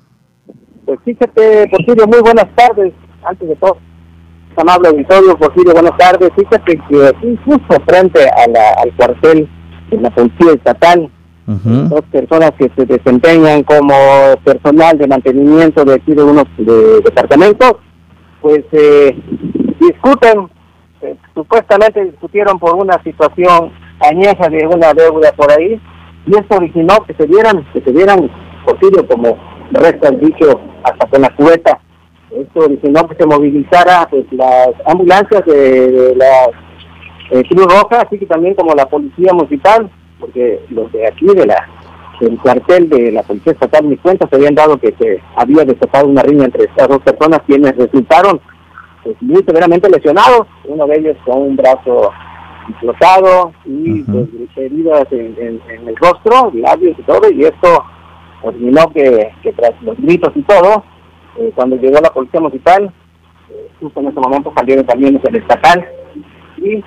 [0.87, 2.93] Pues fíjate, Porfirio, muy buenas tardes.
[3.25, 3.77] Antes de todo,
[4.55, 6.31] amable auditorio, Porfirio, buenas tardes.
[6.33, 9.49] Fíjate que aquí, justo frente a la, al cuartel
[9.91, 11.11] de la Policía Estatal,
[11.45, 13.93] dos personas que se desempeñan como
[14.45, 16.45] personal de mantenimiento de aquí de unos
[17.03, 17.73] departamentos,
[18.41, 19.13] pues eh,
[19.81, 20.49] discuten,
[21.01, 25.81] eh, supuestamente discutieron por una situación añeja de una deuda por ahí,
[26.25, 28.31] y esto originó que se dieran, que se dieran,
[28.65, 29.37] Porfirio, como
[29.71, 31.79] resta el dicho hasta con la cubeta.
[32.31, 36.49] Esto originó que se movilizara pues, las ambulancias de, la
[37.31, 39.89] eh, Cruz Roja, así que también como la policía municipal,
[40.19, 41.67] porque los de aquí de la
[42.19, 46.07] del cuartel de la policía estatal ni cuenta se habían dado que se había desatado
[46.07, 48.41] una riña entre estas dos personas quienes resultaron
[49.03, 52.11] pues, muy severamente lesionados, uno de ellos con un brazo
[52.69, 57.83] explotado y pues, heridas en, en, el rostro, labios y todo, y esto
[58.41, 60.83] terminó que, que tras los gritos y todo,
[61.37, 62.91] eh, cuando llegó la policía municipal,
[63.49, 65.87] eh, justo en ese momento salieron también el estatal
[66.57, 66.83] y eh,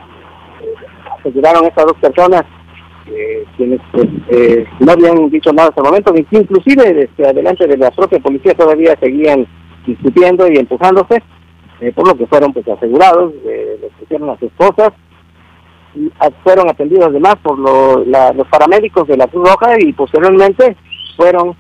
[1.19, 2.45] aseguraron a estas dos personas
[3.57, 4.07] quienes pues,
[4.79, 8.97] no habían dicho nada hasta el momento, inclusive desde adelante de la propia policía todavía
[9.01, 9.49] seguían
[9.85, 11.21] discutiendo y empujándose,
[11.97, 14.93] por lo que fueron pues asegurados, les pusieron a sus esposas,
[16.45, 20.77] fueron atendidos además por los paramédicos de la Cruz Roja y posteriormente
[21.17, 21.57] fueron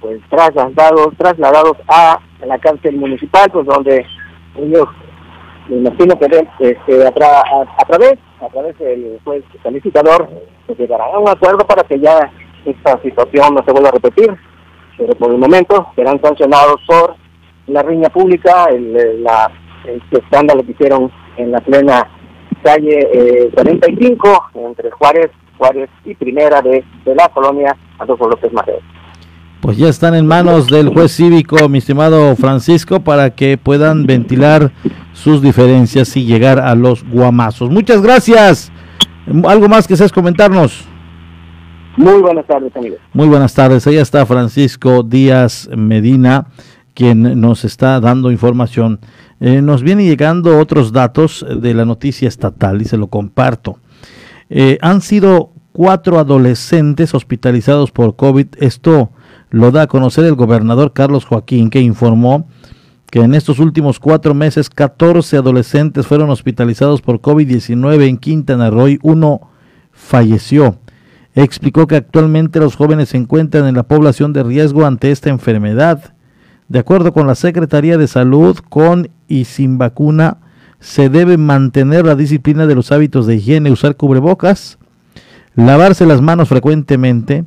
[0.00, 4.06] pues trasladados, trasladados a la cárcel municipal, pues donde
[4.56, 4.88] ellos,
[5.68, 6.26] me imagino que
[6.60, 10.28] este, a, través, a través del juez calificador,
[10.66, 12.30] pues llegarán a un acuerdo para que ya
[12.64, 14.34] esta situación no se vuelva a repetir,
[14.96, 17.14] pero por el momento serán sancionados por
[17.66, 19.50] la riña pública, el, la,
[19.84, 22.08] el escándalo que hicieron en la plena
[22.62, 28.82] calle 45 eh, entre Juárez Juárez y Primera de, de la colonia Adolfo López Mateos.
[29.60, 34.72] Pues ya están en manos del juez cívico, mi estimado Francisco, para que puedan ventilar
[35.12, 37.70] sus diferencias y llegar a los guamazos.
[37.70, 38.72] Muchas gracias.
[39.44, 40.86] ¿Algo más que seas comentarnos?
[41.98, 42.98] Muy buenas tardes, amigos.
[43.12, 43.86] Muy buenas tardes.
[43.86, 46.46] Ahí está Francisco Díaz Medina,
[46.94, 49.00] quien nos está dando información.
[49.40, 53.78] Eh, nos vienen llegando otros datos de la noticia estatal y se lo comparto.
[54.48, 58.48] Eh, han sido cuatro adolescentes hospitalizados por COVID.
[58.58, 59.12] Esto
[59.48, 62.46] lo da a conocer el gobernador Carlos Joaquín, que informó
[63.10, 68.98] que en estos últimos cuatro meses 14 adolescentes fueron hospitalizados por COVID-19 en Quintana Roo
[69.00, 69.48] uno
[69.90, 70.76] falleció.
[71.34, 76.12] Explicó que actualmente los jóvenes se encuentran en la población de riesgo ante esta enfermedad.
[76.68, 80.40] De acuerdo con la Secretaría de Salud, con y sin vacuna,
[80.78, 84.76] se debe mantener la disciplina de los hábitos de higiene, usar cubrebocas,
[85.54, 87.44] lavarse las manos frecuentemente,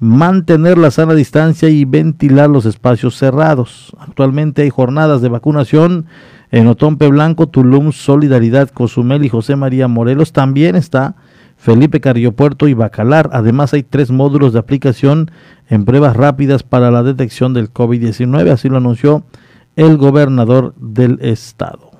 [0.00, 3.94] mantener la sana distancia y ventilar los espacios cerrados.
[3.98, 6.06] Actualmente hay jornadas de vacunación
[6.50, 10.32] en Otompe Blanco, Tulum, Solidaridad, Cozumel y José María Morelos.
[10.32, 11.16] También está
[11.56, 12.00] Felipe
[12.32, 13.30] Puerto y Bacalar.
[13.32, 15.30] Además hay tres módulos de aplicación
[15.68, 18.50] en pruebas rápidas para la detección del COVID-19.
[18.50, 19.24] Así lo anunció
[19.76, 21.90] el gobernador del estado.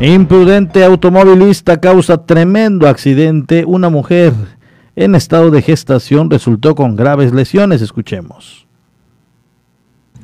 [0.00, 3.64] Imprudente automovilista causa tremendo accidente.
[3.64, 4.34] Una mujer
[4.94, 7.80] en estado de gestación resultó con graves lesiones.
[7.80, 8.66] Escuchemos.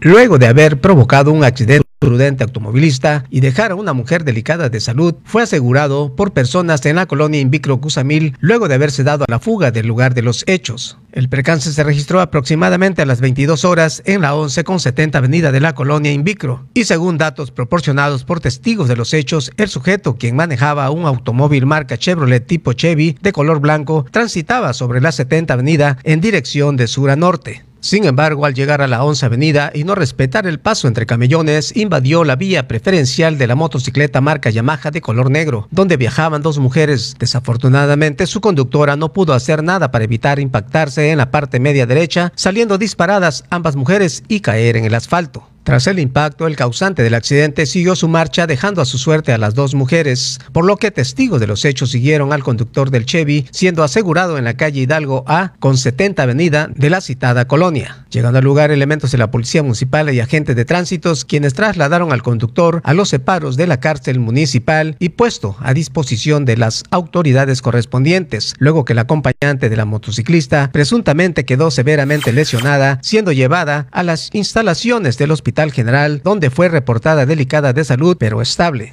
[0.01, 4.80] Luego de haber provocado un accidente prudente automovilista y dejar a una mujer delicada de
[4.80, 9.30] salud, fue asegurado por personas en la colonia Invicro Cusamil luego de haberse dado a
[9.30, 10.98] la fuga del lugar de los hechos.
[11.12, 15.53] El percance se registró aproximadamente a las 22 horas en la 11 con 70 avenida
[15.53, 20.16] de la colonia Invicro y según datos proporcionados por testigos de los hechos, el sujeto
[20.16, 25.55] quien manejaba un automóvil marca Chevrolet tipo Chevy de color blanco transitaba sobre la 70
[25.55, 27.62] avenida en dirección de sur a norte.
[27.83, 31.76] Sin embargo, al llegar a la 11 Avenida y no respetar el paso entre camellones,
[31.76, 36.61] invadió la vía preferencial de la motocicleta marca Yamaha de color negro, donde viajaban dos
[36.61, 37.16] mujeres.
[37.18, 42.33] Desafortunadamente, su conductora no pudo hacer nada para evitar impactarse en la parte media derecha,
[42.37, 45.51] saliendo disparadas ambas mujeres y caer en el asfalto.
[45.64, 49.38] Tras el impacto, el causante del accidente siguió su marcha dejando a su suerte a
[49.38, 53.46] las dos mujeres, por lo que testigos de los hechos siguieron al conductor del Chevy,
[53.52, 58.04] siendo asegurado en la calle Hidalgo A con 70 avenida de la citada colonia.
[58.10, 62.22] Llegando al lugar, elementos de la Policía Municipal y agentes de tránsitos, quienes trasladaron al
[62.22, 67.62] conductor a los separos de la cárcel municipal y puesto a disposición de las autoridades
[67.62, 74.02] correspondientes, luego que la acompañante de la motociclista presuntamente quedó severamente lesionada, siendo llevada a
[74.02, 78.92] las instalaciones del hospital General, donde fue reportada delicada de salud, pero estable.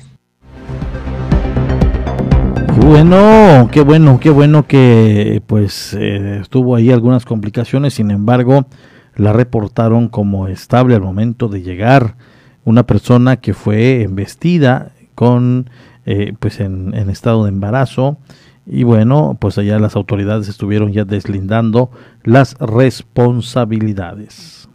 [2.85, 8.67] Bueno, qué bueno, qué bueno que pues eh, tuvo ahí algunas complicaciones, sin embargo,
[9.15, 12.15] la reportaron como estable al momento de llegar
[12.63, 15.69] una persona que fue embestida con
[16.05, 18.17] eh, pues en, en estado de embarazo
[18.71, 21.89] y bueno, pues allá las autoridades estuvieron ya deslindando
[22.23, 24.68] las responsabilidades.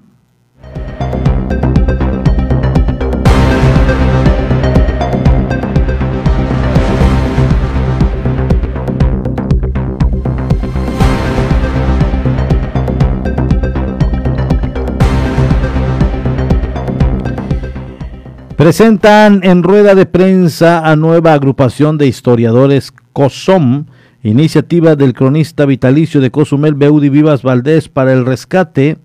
[18.64, 23.84] Presentan en rueda de prensa a nueva agrupación de historiadores COSOM,
[24.22, 28.96] iniciativa del cronista vitalicio de Cozumel Beudi Vivas Valdés para el rescate,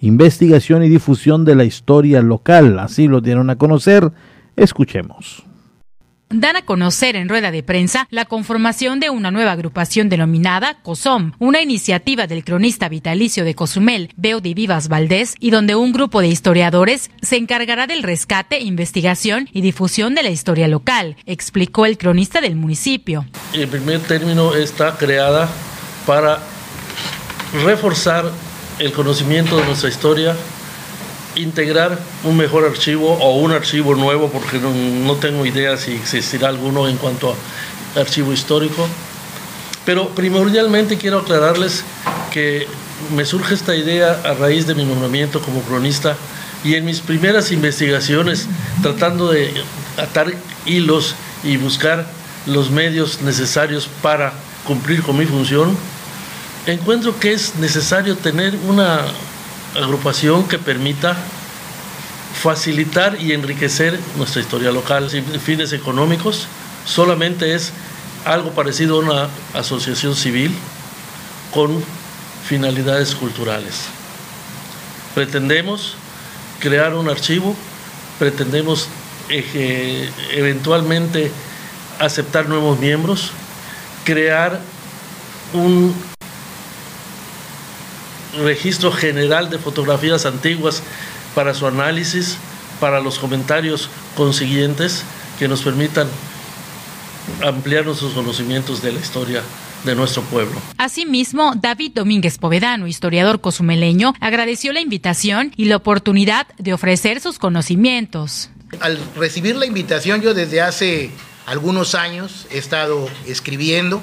[0.00, 2.78] investigación y difusión de la historia local.
[2.78, 4.12] Así lo dieron a conocer.
[4.56, 5.44] Escuchemos
[6.30, 11.32] dan a conocer en rueda de prensa la conformación de una nueva agrupación denominada COSOM,
[11.38, 16.28] una iniciativa del cronista vitalicio de Cozumel, Beodi Vivas Valdés, y donde un grupo de
[16.28, 22.40] historiadores se encargará del rescate, investigación y difusión de la historia local, explicó el cronista
[22.40, 23.24] del municipio.
[23.54, 25.48] En primer término está creada
[26.06, 26.38] para
[27.64, 28.30] reforzar
[28.78, 30.36] el conocimiento de nuestra historia,
[31.36, 36.88] integrar un mejor archivo o un archivo nuevo, porque no, tengo idea si existirá alguno
[36.88, 37.34] en cuanto
[37.96, 38.86] a archivo histórico.
[39.84, 41.84] Pero primordialmente quiero aclararles
[42.30, 42.66] que
[43.14, 46.16] me surge esta idea a raíz de mi nombramiento como cronista
[46.64, 48.46] y en mis primeras investigaciones
[48.82, 49.54] tratando de
[49.96, 50.32] atar
[50.66, 51.14] hilos
[51.44, 52.06] y buscar
[52.46, 54.32] los medios necesarios para
[54.66, 55.76] cumplir con mi función,
[56.72, 59.00] encuentro que es necesario tener una
[59.74, 61.16] agrupación que permita
[62.40, 66.46] facilitar y enriquecer nuestra historia local sin fines económicos.
[66.84, 67.72] Solamente es
[68.24, 70.54] algo parecido a una asociación civil
[71.52, 71.82] con
[72.46, 73.86] finalidades culturales.
[75.14, 75.96] Pretendemos
[76.60, 77.56] crear un archivo,
[78.18, 78.88] pretendemos
[79.28, 81.30] eventualmente
[81.98, 83.30] aceptar nuevos miembros,
[84.04, 84.60] crear
[85.52, 85.94] un
[88.42, 90.82] registro general de fotografías antiguas
[91.34, 92.36] para su análisis,
[92.80, 95.04] para los comentarios consiguientes
[95.38, 96.08] que nos permitan
[97.44, 99.42] ampliar nuestros conocimientos de la historia
[99.84, 100.60] de nuestro pueblo.
[100.76, 107.38] Asimismo, David Domínguez Povedano, historiador cozumeleño, agradeció la invitación y la oportunidad de ofrecer sus
[107.38, 108.50] conocimientos.
[108.80, 111.10] Al recibir la invitación, yo desde hace
[111.46, 114.02] algunos años he estado escribiendo,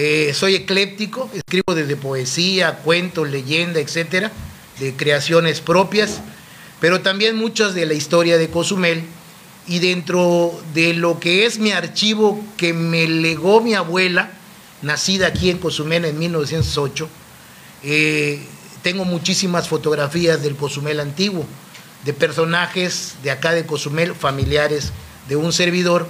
[0.00, 4.30] eh, soy ecléptico, escribo desde poesía, cuentos, leyenda, etcétera,
[4.78, 6.20] de creaciones propias,
[6.78, 9.02] pero también muchas de la historia de Cozumel.
[9.66, 14.30] Y dentro de lo que es mi archivo que me legó mi abuela,
[14.82, 17.08] nacida aquí en Cozumel en 1908,
[17.82, 18.40] eh,
[18.82, 21.44] tengo muchísimas fotografías del Cozumel antiguo,
[22.04, 24.92] de personajes de acá de Cozumel, familiares
[25.28, 26.06] de un servidor,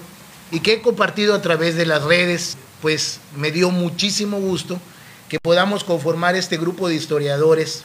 [0.50, 4.80] y que he compartido a través de las redes pues me dio muchísimo gusto
[5.28, 7.84] que podamos conformar este grupo de historiadores,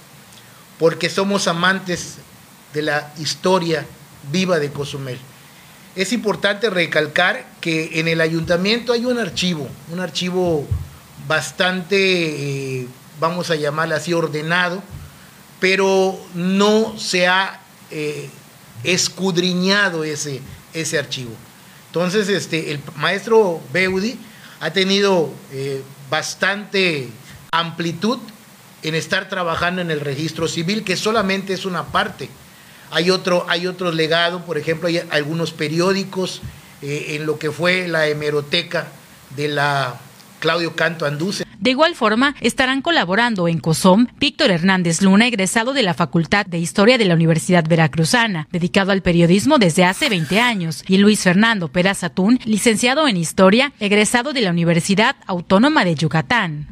[0.80, 2.16] porque somos amantes
[2.74, 3.86] de la historia
[4.32, 5.20] viva de Cozumel.
[5.96, 10.66] es importante recalcar que en el ayuntamiento hay un archivo, un archivo
[11.28, 12.88] bastante, eh,
[13.20, 14.82] vamos a llamarlo así, ordenado,
[15.60, 18.30] pero no se ha eh,
[18.84, 20.42] escudriñado ese,
[20.74, 21.32] ese archivo.
[21.88, 24.18] Entonces, este, el maestro Beudi
[24.64, 27.10] ha tenido eh, bastante
[27.52, 28.20] amplitud
[28.82, 32.30] en estar trabajando en el registro civil, que solamente es una parte
[32.94, 36.42] hay otro, hay legado, por ejemplo, hay algunos periódicos
[36.84, 38.88] eh, en lo que fue la hemeroteca
[39.36, 40.00] de la
[40.40, 41.43] Claudio Canto Anduce.
[41.64, 46.60] De igual forma, estarán colaborando en COSOM Víctor Hernández Luna, egresado de la Facultad de
[46.60, 51.70] Historia de la Universidad Veracruzana, dedicado al periodismo desde hace 20 años, y Luis Fernando
[51.70, 56.68] Pérez Atún, licenciado en Historia, egresado de la Universidad Autónoma de Yucatán.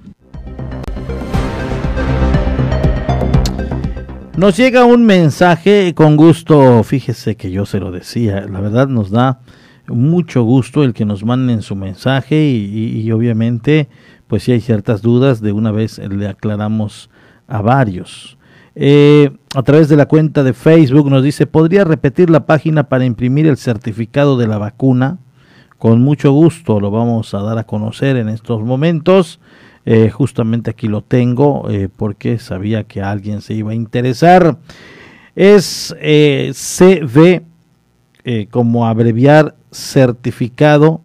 [4.36, 9.10] Nos llega un mensaje con gusto, fíjese que yo se lo decía, la verdad nos
[9.10, 9.40] da
[9.88, 13.90] mucho gusto el que nos manden su mensaje y, obviamente
[14.32, 17.10] pues si hay ciertas dudas de una vez le aclaramos
[17.50, 18.38] a varios.
[18.76, 23.04] Eh, a través de la cuenta de Facebook nos dice, ¿podría repetir la página para
[23.04, 25.18] imprimir el certificado de la vacuna?
[25.78, 29.42] Con mucho gusto lo vamos a dar a conocer en estos momentos.
[29.86, 34.60] Eh, justamente aquí lo tengo eh, porque sabía que alguien se iba a interesar.
[35.36, 37.44] Es CV,
[38.50, 41.02] como abreviar certificado,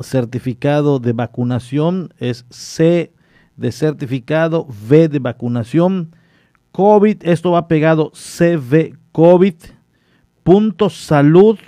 [0.00, 3.12] certificado de vacunación, es C
[3.56, 6.14] de certificado, V de vacunación,
[6.72, 8.94] COVID, esto va pegado CV
[10.90, 11.58] salud,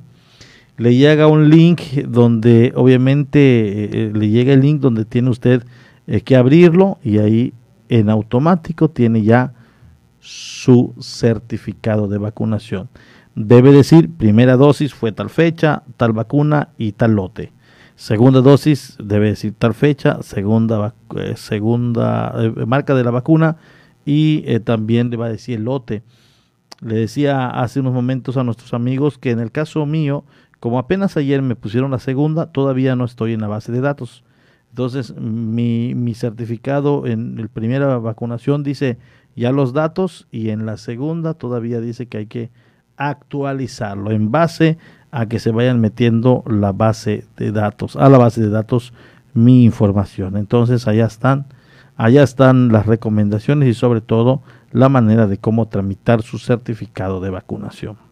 [0.76, 5.64] Le llega un link donde obviamente eh, eh, le llega el link donde tiene usted
[6.24, 7.54] que abrirlo y ahí
[7.88, 9.54] en automático tiene ya
[10.20, 12.88] su certificado de vacunación.
[13.34, 17.52] Debe decir, primera dosis fue tal fecha, tal vacuna y tal lote.
[17.96, 23.56] Segunda dosis debe decir tal fecha, segunda, eh, segunda eh, marca de la vacuna
[24.04, 26.02] y eh, también le va a decir el lote.
[26.80, 30.24] Le decía hace unos momentos a nuestros amigos que en el caso mío,
[30.64, 34.24] como apenas ayer me pusieron la segunda, todavía no estoy en la base de datos.
[34.70, 38.96] Entonces mi, mi certificado en la primera vacunación dice
[39.36, 42.50] ya los datos y en la segunda todavía dice que hay que
[42.96, 44.78] actualizarlo en base
[45.10, 48.94] a que se vayan metiendo la base de datos, a la base de datos
[49.34, 50.34] mi información.
[50.38, 51.44] Entonces allá están,
[51.98, 54.40] allá están las recomendaciones y sobre todo
[54.72, 58.03] la manera de cómo tramitar su certificado de vacunación.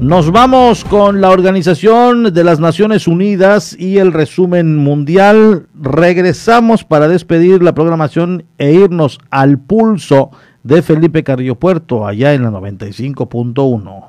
[0.00, 5.68] Nos vamos con la Organización de las Naciones Unidas y el resumen mundial.
[5.74, 10.30] Regresamos para despedir la programación e irnos al pulso
[10.62, 14.04] de Felipe Carrillo Puerto, allá en la 95.1.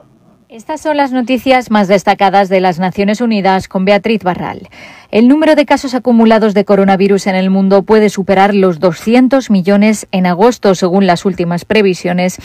[0.47, 4.69] Estas son las noticias más destacadas de las Naciones Unidas con Beatriz Barral.
[5.11, 10.07] El número de casos acumulados de coronavirus en el mundo puede superar los 200 millones
[10.13, 12.37] en agosto, según las últimas previsiones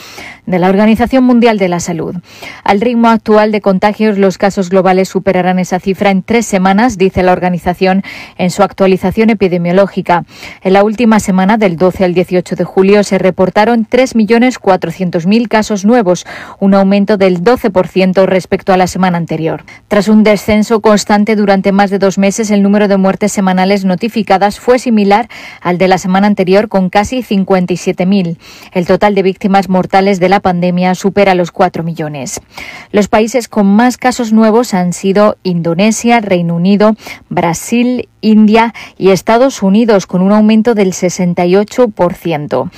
[0.45, 2.17] de la Organización Mundial de la Salud.
[2.65, 7.23] Al ritmo actual de contagios, los casos globales superarán esa cifra en tres semanas, dice
[7.23, 8.03] la organización
[8.37, 10.25] en su actualización epidemiológica.
[10.61, 16.25] En la última semana, del 12 al 18 de julio, se reportaron 3.400.000 casos nuevos,
[16.59, 19.63] un aumento del 12% respecto a la semana anterior.
[19.87, 24.59] Tras un descenso constante durante más de dos meses, el número de muertes semanales notificadas
[24.59, 25.29] fue similar
[25.61, 28.37] al de la semana anterior, con casi 57.000.
[28.71, 32.41] El total de víctimas mortales de la pandemia supera los 4 millones.
[32.91, 36.95] Los países con más casos nuevos han sido Indonesia, Reino Unido,
[37.29, 42.71] Brasil India y Estados Unidos, con un aumento del 68%.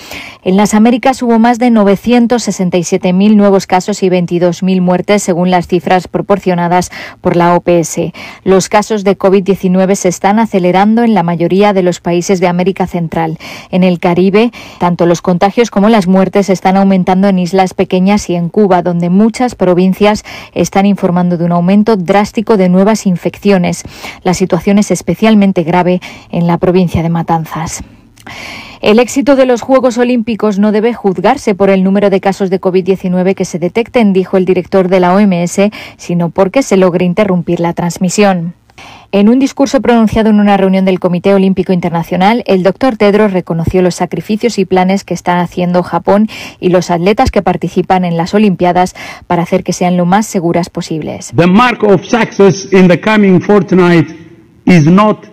[0.43, 6.07] En las Américas hubo más de 967.000 nuevos casos y 22.000 muertes, según las cifras
[6.07, 8.11] proporcionadas por la OPS.
[8.43, 12.87] Los casos de COVID-19 se están acelerando en la mayoría de los países de América
[12.87, 13.37] Central.
[13.71, 18.35] En el Caribe, tanto los contagios como las muertes están aumentando en islas pequeñas y
[18.35, 23.83] en Cuba, donde muchas provincias están informando de un aumento drástico de nuevas infecciones.
[24.23, 27.83] La situación es especialmente grave en la provincia de Matanzas.
[28.81, 32.61] El éxito de los Juegos Olímpicos no debe juzgarse por el número de casos de
[32.61, 37.59] COVID-19 que se detecten, dijo el director de la OMS, sino porque se logre interrumpir
[37.59, 38.53] la transmisión.
[39.11, 43.81] En un discurso pronunciado en una reunión del Comité Olímpico Internacional, el doctor Tedros reconoció
[43.81, 46.27] los sacrificios y planes que están haciendo Japón
[46.59, 48.95] y los atletas que participan en las Olimpiadas
[49.25, 51.31] para hacer que sean lo más seguras posibles.
[51.35, 54.07] The mark of success in the coming fortnight
[54.65, 55.25] is not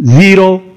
[0.00, 0.73] zero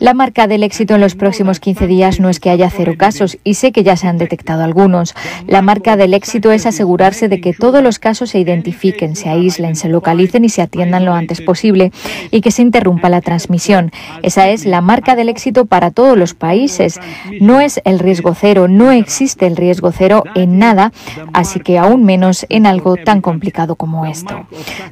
[0.00, 3.36] la marca del éxito en los próximos 15 días no es que haya cero casos,
[3.44, 5.14] y sé que ya se han detectado algunos.
[5.46, 9.76] La marca del éxito es asegurarse de que todos los casos se identifiquen, se aíslen,
[9.76, 11.92] se localicen y se atiendan lo antes posible,
[12.30, 13.92] y que se interrumpa la transmisión.
[14.22, 16.98] Esa es la marca del éxito para todos los países.
[17.38, 20.90] No es el riesgo cero, no existe el riesgo cero en nada,
[21.34, 24.46] así que aún menos en algo tan complicado como esto.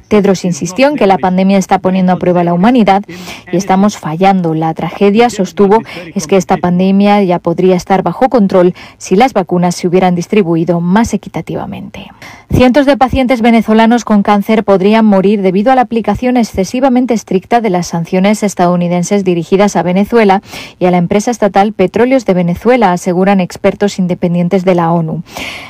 [0.09, 3.03] Tedros insistió en que la pandemia está poniendo a prueba la humanidad
[3.51, 5.81] y estamos fallando la tragedia, sostuvo,
[6.13, 10.81] es que esta pandemia ya podría estar bajo control si las vacunas se hubieran distribuido
[10.81, 12.07] más equitativamente.
[12.51, 17.69] Cientos de pacientes venezolanos con cáncer podrían morir debido a la aplicación excesivamente estricta de
[17.69, 20.41] las sanciones estadounidenses dirigidas a Venezuela
[20.79, 25.23] y a la empresa estatal Petróleos de Venezuela, aseguran expertos independientes de la ONU.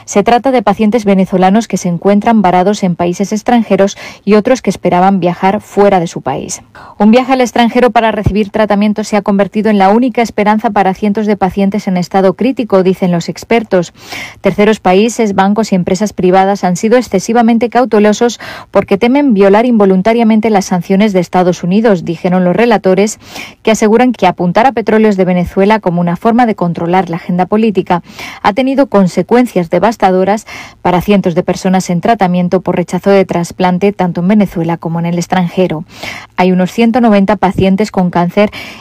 [0.05, 4.69] Se trata de pacientes venezolanos que se encuentran varados en países extranjeros y otros que
[4.69, 6.61] esperaban viajar fuera de su país.
[6.97, 10.93] Un viaje al extranjero para recibir tratamiento se ha convertido en la única esperanza para
[10.93, 13.93] cientos de pacientes en estado crítico, dicen los expertos.
[14.41, 18.39] Terceros países, bancos y empresas privadas han sido excesivamente cautelosos
[18.71, 23.19] porque temen violar involuntariamente las sanciones de Estados Unidos, dijeron los relatores,
[23.63, 27.45] que aseguran que apuntar a petróleos de Venezuela como una forma de controlar la agenda
[27.45, 28.03] política
[28.41, 30.45] ha tenido consecuencias devastadoras
[30.81, 35.05] para cientos de personas en tratamiento por rechazo de trasplante tanto en Venezuela como en
[35.05, 35.85] el extranjero.
[36.35, 38.36] Hay unos 190 pacientes con cáncer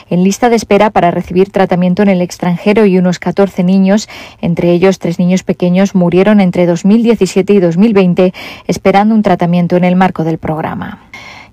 [0.09, 4.07] en lista de espera para recibir tratamiento en el extranjero y unos 14 niños,
[4.41, 8.33] entre ellos tres niños pequeños, murieron entre 2017 y 2020
[8.67, 11.06] esperando un tratamiento en el marco del programa.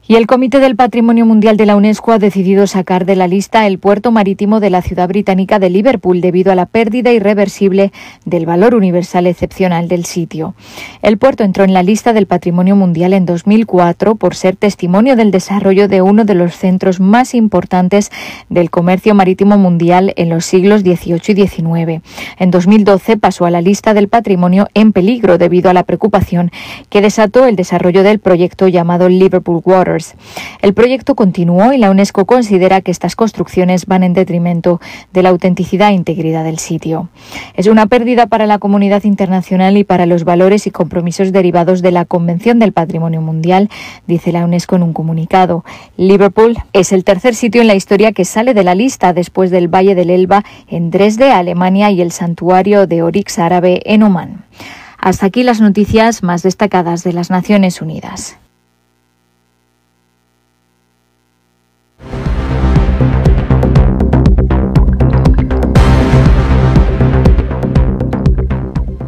[0.07, 3.67] Y el Comité del Patrimonio Mundial de la UNESCO ha decidido sacar de la lista
[3.67, 7.91] el puerto marítimo de la ciudad británica de Liverpool debido a la pérdida irreversible
[8.27, 10.55] del valor universal excepcional del sitio.
[11.01, 15.31] El puerto entró en la lista del Patrimonio Mundial en 2004 por ser testimonio del
[15.31, 18.11] desarrollo de uno de los centros más importantes
[18.51, 22.03] del comercio marítimo mundial en los siglos XVIII y XIX.
[22.39, 26.51] En 2012 pasó a la lista del patrimonio en peligro debido a la preocupación
[26.91, 29.94] que desató el desarrollo del proyecto llamado Liverpool Water
[30.61, 34.81] el proyecto continuó y la UNESCO considera que estas construcciones van en detrimento
[35.13, 37.09] de la autenticidad e integridad del sitio.
[37.55, 41.93] Es una pérdida para la comunidad internacional y para los valores y compromisos derivados de
[41.93, 43.71] la Convención del Patrimonio Mundial,
[44.07, 45.65] dice la UNESCO en un comunicado.
[45.97, 49.69] Liverpool es el tercer sitio en la historia que sale de la lista después del
[49.69, 54.45] Valle del Elba en Dresde, Alemania, y el santuario de Orix árabe en Oman.
[54.99, 58.39] Hasta aquí las noticias más destacadas de las Naciones Unidas.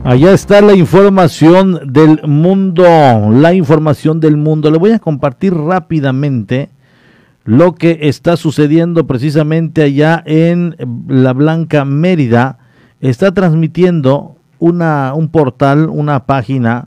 [0.06, 4.70] Allá está la información del mundo, la información del mundo.
[4.70, 6.70] Le voy a compartir rápidamente
[7.44, 10.76] lo que está sucediendo precisamente allá en
[11.08, 12.60] La Blanca Mérida.
[13.00, 16.86] Está transmitiendo una, un portal, una página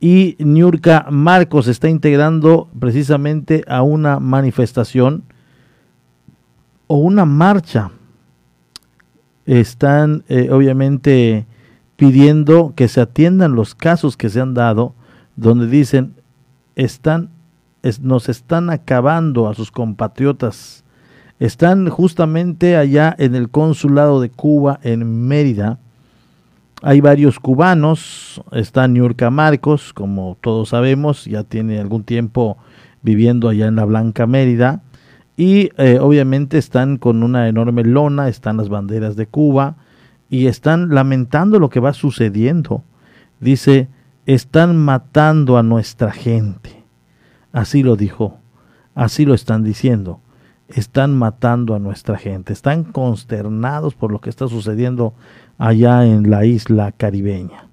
[0.00, 5.24] y Niurka Marcos está integrando precisamente a una manifestación
[6.86, 7.90] o una marcha.
[9.44, 11.44] Están eh, obviamente
[11.98, 14.94] pidiendo que se atiendan los casos que se han dado,
[15.34, 16.14] donde dicen,
[16.76, 17.30] están,
[18.00, 20.84] nos están acabando a sus compatriotas.
[21.40, 25.80] Están justamente allá en el consulado de Cuba en Mérida.
[26.82, 32.58] Hay varios cubanos, está Niurka Marcos, como todos sabemos, ya tiene algún tiempo
[33.02, 34.82] viviendo allá en la Blanca Mérida
[35.36, 39.78] y eh, obviamente están con una enorme lona, están las banderas de Cuba
[40.30, 42.84] y están lamentando lo que va sucediendo.
[43.40, 43.88] Dice,
[44.26, 46.84] están matando a nuestra gente.
[47.52, 48.38] Así lo dijo,
[48.94, 50.20] así lo están diciendo.
[50.68, 52.52] Están matando a nuestra gente.
[52.52, 55.14] Están consternados por lo que está sucediendo
[55.56, 57.68] allá en la isla caribeña.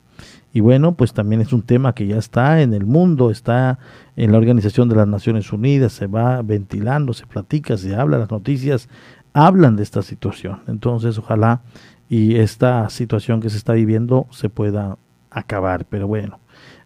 [0.53, 3.77] Y bueno, pues también es un tema que ya está en el mundo, está
[4.15, 8.31] en la Organización de las Naciones Unidas, se va ventilando, se platica, se habla, las
[8.31, 8.87] noticias
[9.33, 10.61] hablan de esta situación.
[10.67, 11.61] Entonces, ojalá
[12.09, 14.97] y esta situación que se está viviendo se pueda
[15.31, 15.85] acabar.
[15.85, 16.39] Pero bueno,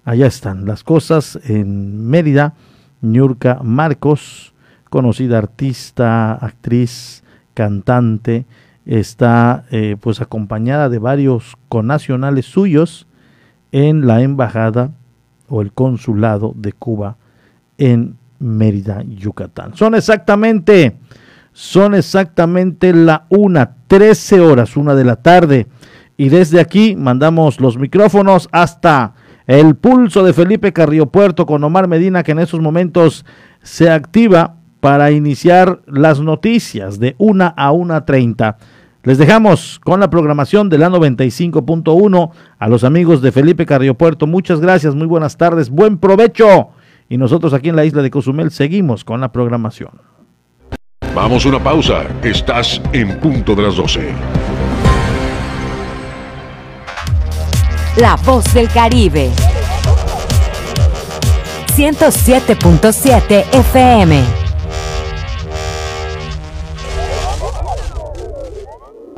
[0.06, 2.54] allá están las cosas en Mérida.
[3.02, 4.54] Ñurka Marcos,
[4.90, 8.46] conocida artista, actriz, cantante,
[8.86, 13.08] está eh, pues acompañada de varios connacionales suyos
[13.72, 14.92] en la embajada
[15.48, 17.18] o el consulado de Cuba
[17.78, 19.76] en Mérida, Yucatán.
[19.76, 20.98] Son exactamente,
[21.60, 25.68] son exactamente la una, 13 horas, una de la tarde.
[26.16, 29.14] Y desde aquí mandamos los micrófonos hasta
[29.46, 33.26] el pulso de Felipe Carrillo Puerto con Omar Medina, que en estos momentos
[33.62, 38.56] se activa para iniciar las noticias de una a una treinta.
[39.04, 44.28] Les dejamos con la programación de la 95.1 a los amigos de Felipe Carriopuerto.
[44.28, 46.70] Muchas gracias, muy buenas tardes, buen provecho.
[47.10, 50.19] Y nosotros aquí en la isla de Cozumel seguimos con la programación.
[51.22, 52.06] Vamos a una pausa.
[52.24, 54.14] Estás en punto de las 12.
[57.98, 59.30] La voz del Caribe.
[61.76, 64.49] 107.7 FM.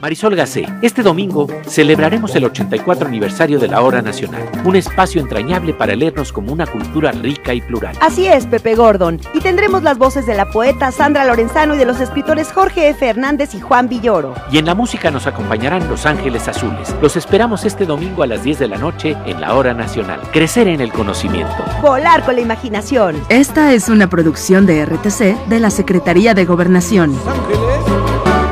[0.00, 5.74] Marisol Gacé, este domingo celebraremos el 84 aniversario de la Hora Nacional, un espacio entrañable
[5.74, 7.94] para leernos como una cultura rica y plural.
[8.00, 11.84] Así es, Pepe Gordon, y tendremos las voces de la poeta Sandra Lorenzano y de
[11.84, 13.06] los escritores Jorge F.
[13.06, 14.34] Hernández y Juan Villoro.
[14.50, 16.94] Y en la música nos acompañarán Los Ángeles Azules.
[17.02, 20.20] Los esperamos este domingo a las 10 de la noche en la Hora Nacional.
[20.32, 21.56] Crecer en el conocimiento.
[21.82, 23.22] Volar con la imaginación.
[23.28, 27.14] Esta es una producción de RTC de la Secretaría de Gobernación.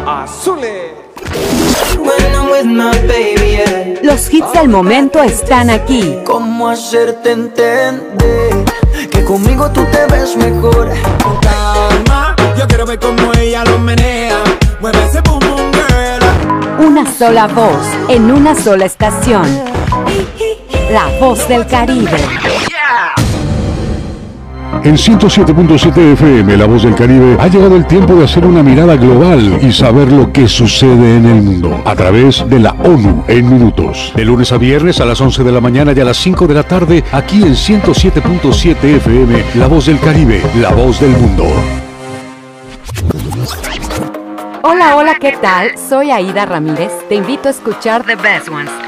[0.06, 0.57] Azules.
[4.02, 6.18] Los hits del momento están aquí.
[6.24, 8.64] ¿Cómo hacerte entender
[9.10, 10.88] que conmigo tú te ves mejor?
[11.40, 14.38] calma, yo quiero ver cómo ella lo menea.
[14.80, 16.84] Mueve ese boom boom girl.
[16.84, 19.46] Una sola voz en una sola estación.
[20.90, 22.18] La voz del Caribe.
[24.84, 28.96] En 107.7 FM, La Voz del Caribe, ha llegado el tiempo de hacer una mirada
[28.96, 33.50] global y saber lo que sucede en el mundo a través de la ONU en
[33.50, 34.12] minutos.
[34.14, 36.54] De lunes a viernes a las 11 de la mañana y a las 5 de
[36.54, 41.44] la tarde, aquí en 107.7 FM, La Voz del Caribe, La Voz del Mundo.
[44.62, 45.76] Hola, hola, ¿qué tal?
[45.78, 46.92] Soy Aida Ramírez.
[47.08, 48.87] Te invito a escuchar The Best Ones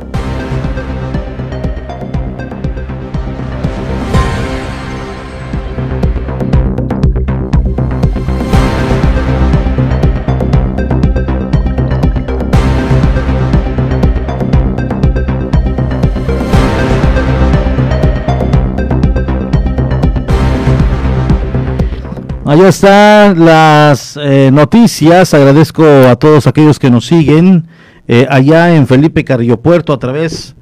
[22.51, 25.33] Allá están las eh, noticias.
[25.33, 27.65] Agradezco a todos aquellos que nos siguen
[28.09, 30.53] eh, allá en Felipe Carrillo Puerto a través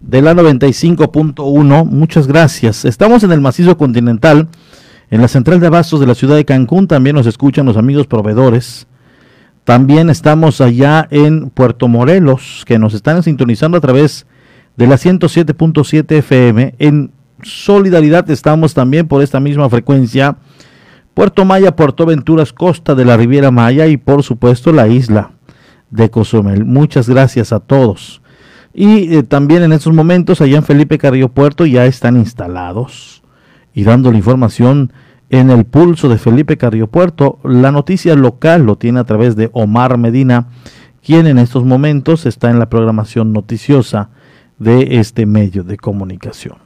[0.00, 1.86] de la 95.1.
[1.86, 2.84] Muchas gracias.
[2.84, 4.46] Estamos en el macizo continental
[5.10, 8.06] En la central de abastos de la ciudad de Cancún también nos escuchan los amigos
[8.06, 8.86] proveedores.
[9.64, 14.24] También estamos allá en Puerto Morelos, que nos están sintonizando a través
[14.76, 16.76] de la 107.7 FM.
[16.78, 17.10] En
[17.42, 20.36] solidaridad estamos también por esta misma frecuencia.
[21.14, 25.30] Puerto Maya, Puerto Venturas, costa de la Riviera Maya y por supuesto la isla
[25.90, 26.64] de Cozumel.
[26.64, 28.20] Muchas gracias a todos.
[28.74, 33.22] Y eh, también en estos momentos allá en Felipe Carrillo Puerto ya están instalados
[33.72, 34.92] y dando la información
[35.30, 37.38] en el pulso de Felipe Carrillo Puerto.
[37.44, 40.48] La noticia local lo tiene a través de Omar Medina,
[41.00, 44.10] quien en estos momentos está en la programación noticiosa
[44.58, 46.63] de este medio de comunicación.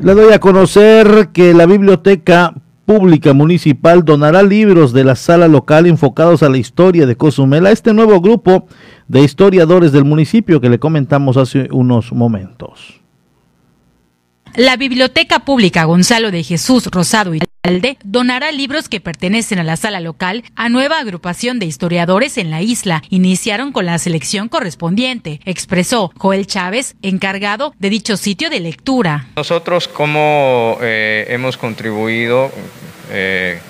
[0.00, 2.54] Le doy a conocer que la Biblioteca
[2.86, 7.72] Pública Municipal donará libros de la sala local enfocados a la historia de Cozumel a
[7.72, 8.66] este nuevo grupo
[9.08, 12.97] de historiadores del municipio que le comentamos hace unos momentos.
[14.54, 19.76] La Biblioteca Pública Gonzalo de Jesús Rosado y Alde donará libros que pertenecen a la
[19.76, 23.02] sala local a nueva agrupación de historiadores en la isla.
[23.10, 29.26] Iniciaron con la selección correspondiente, expresó Joel Chávez, encargado de dicho sitio de lectura.
[29.36, 32.50] Nosotros como eh, hemos contribuido
[33.10, 33.60] eh,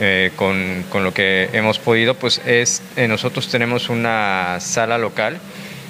[0.00, 5.38] eh, con, con, lo que hemos podido, pues es, nosotros tenemos una sala local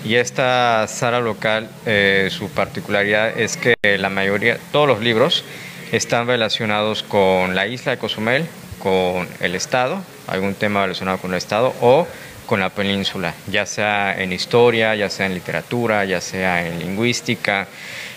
[0.05, 5.45] y esta sala local, eh, su particularidad es que la mayoría, todos los libros
[5.93, 8.47] están relacionados con la isla de Cozumel,
[8.79, 12.07] con el Estado, algún tema relacionado con el Estado o
[12.45, 17.67] con la península, ya sea en historia, ya sea en literatura, ya sea en lingüística,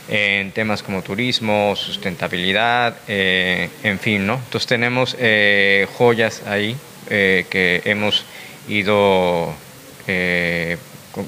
[0.10, 4.36] en temas como turismo, sustentabilidad, eh, en fin, ¿no?
[4.36, 6.76] Entonces tenemos eh, joyas ahí
[7.08, 8.26] que hemos
[8.68, 9.54] ido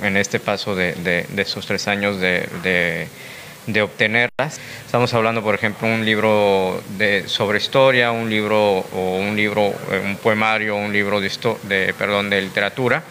[0.01, 3.07] en este paso de, de, estos tres años de,
[3.67, 4.59] de, obtenerlas.
[4.85, 10.01] Estamos hablando, por ejemplo, un libro de, sobre historia, un libro o un libro, eh,
[10.03, 11.31] un poemario, un libro de,
[11.63, 13.03] de, perdón, de literatura,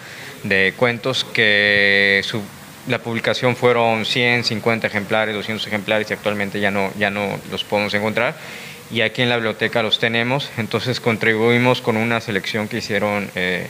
[0.43, 2.43] de cuentos que su,
[2.89, 7.65] la publicación fueron 100, 50 ejemplares, 200 ejemplares y actualmente ya no, ya no los
[7.65, 8.35] podemos encontrar.
[8.91, 13.67] Y aquí en la biblioteca los tenemos, entonces contribuimos con una selección que hicieron eh,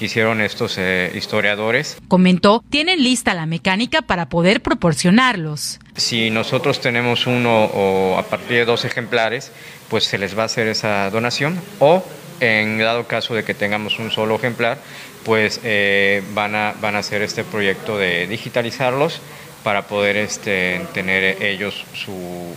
[0.00, 1.96] hicieron estos eh, historiadores.
[2.08, 5.78] Comentó, tienen lista la mecánica para poder proporcionarlos.
[5.96, 9.52] Si nosotros tenemos uno o a partir de dos ejemplares,
[9.88, 12.02] pues se les va a hacer esa donación o
[12.40, 14.78] en dado caso de que tengamos un solo ejemplar,
[15.24, 19.20] pues eh, van, a, van a hacer este proyecto de digitalizarlos
[19.62, 22.56] para poder este, tener ellos su,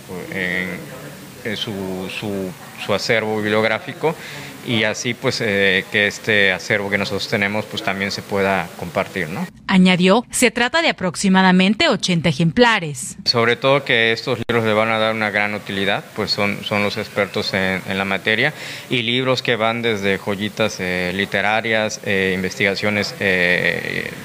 [1.54, 2.50] su, su,
[2.84, 4.16] su acervo bibliográfico
[4.66, 9.28] y así pues eh, que este acervo que nosotros tenemos pues también se pueda compartir,
[9.28, 9.46] ¿no?
[9.68, 13.16] Añadió, se trata de aproximadamente 80 ejemplares.
[13.24, 16.82] Sobre todo que estos libros le van a dar una gran utilidad, pues son, son
[16.82, 18.52] los expertos en, la materia
[18.90, 23.14] y libros que van desde joyitas eh, literarias, eh, investigaciones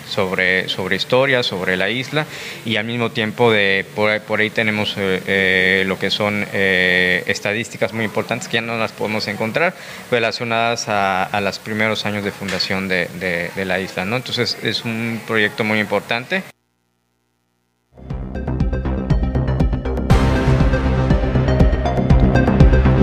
[0.08, 2.26] sobre, sobre historia, sobre la isla
[2.66, 8.56] y al mismo tiempo de por, ahí tenemos lo que son estadísticas muy importantes que
[8.56, 9.74] ya no las podemos encontrar,
[10.10, 14.04] pero relacionadas a, los primeros años de fundación de, la isla.
[14.04, 16.44] Entonces es un proyecto muy importante.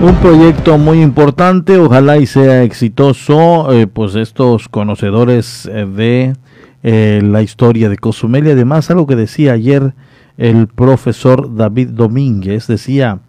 [0.01, 6.33] Un proyecto muy importante, ojalá y sea exitoso, eh, pues estos conocedores eh, de
[6.81, 9.93] eh, la historia de Cozumel y además algo que decía ayer
[10.37, 13.19] el profesor David Domínguez, decía,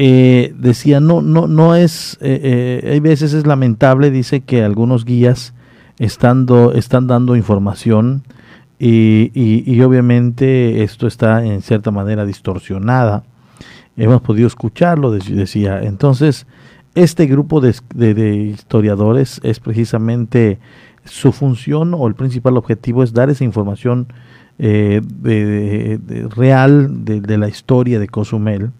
[0.00, 5.04] eh, decía, no, no, no es, eh, eh, hay veces es lamentable, dice que algunos
[5.04, 5.54] guías
[5.98, 6.46] están,
[6.76, 8.22] están dando información
[8.78, 13.24] y, y, obviamente esto está en cierta manera distorsionada.
[13.96, 15.82] Hemos podido escucharlo, decía.
[15.82, 16.46] Entonces,
[16.94, 20.60] este grupo de, de, historiadores es precisamente
[21.06, 24.06] su función o el principal objetivo es dar esa información
[24.58, 25.98] de,
[26.36, 28.70] real de, la historia de Cozumel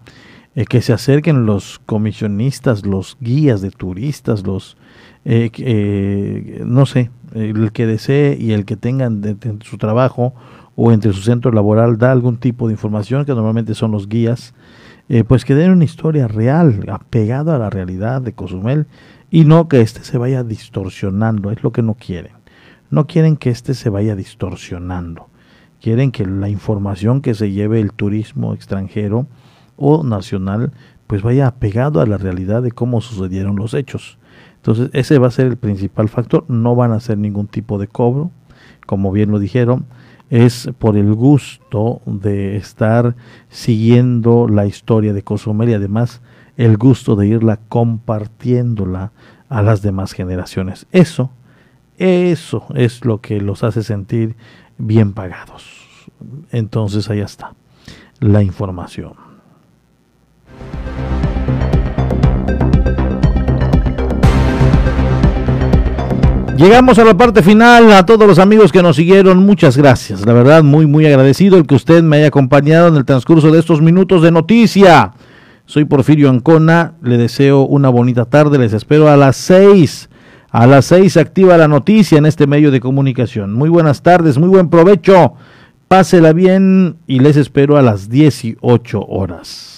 [0.59, 4.77] eh, que se acerquen los comisionistas, los guías de turistas, los,
[5.25, 10.35] eh, eh, no sé, el que desee y el que tenga en su trabajo
[10.75, 14.53] o entre su centro laboral da algún tipo de información, que normalmente son los guías,
[15.29, 18.89] pues que den una historia real, apegada a la realidad de Cozumel
[19.31, 22.33] y no que éste se vaya distorsionando, es lo que no quieren.
[22.91, 25.29] No quieren que éste se vaya distorsionando.
[25.81, 29.29] Quieren que la información que se lleve el turismo extranjero
[29.79, 30.73] o nacional,
[31.07, 34.19] pues vaya apegado a la realidad de cómo sucedieron los hechos.
[34.57, 36.45] Entonces, ese va a ser el principal factor.
[36.49, 38.31] No van a hacer ningún tipo de cobro,
[38.87, 39.87] como bien lo dijeron.
[40.29, 43.17] Es por el gusto de estar
[43.49, 46.21] siguiendo la historia de Cozumel y además
[46.59, 49.13] el gusto de irla compartiéndola
[49.49, 50.87] a las demás generaciones.
[50.93, 51.31] Eso,
[51.97, 54.37] eso es lo que los hace sentir
[54.77, 56.11] bien pagados.
[56.51, 57.55] Entonces, ahí está
[58.21, 59.28] la información.
[66.59, 67.93] Llegamos a la parte final.
[67.93, 70.27] A todos los amigos que nos siguieron, muchas gracias.
[70.27, 73.61] La verdad, muy, muy agradecido el que usted me haya acompañado en el transcurso de
[73.61, 75.13] estos minutos de noticia.
[75.67, 76.95] Soy Porfirio Ancona.
[77.01, 78.59] Le deseo una bonita tarde.
[78.59, 80.11] Les espero a las seis.
[80.51, 83.55] A las seis activa la noticia en este medio de comunicación.
[83.55, 85.35] Muy buenas tardes, muy buen provecho.
[85.87, 89.78] Pásela bien y les espero a las 18 horas.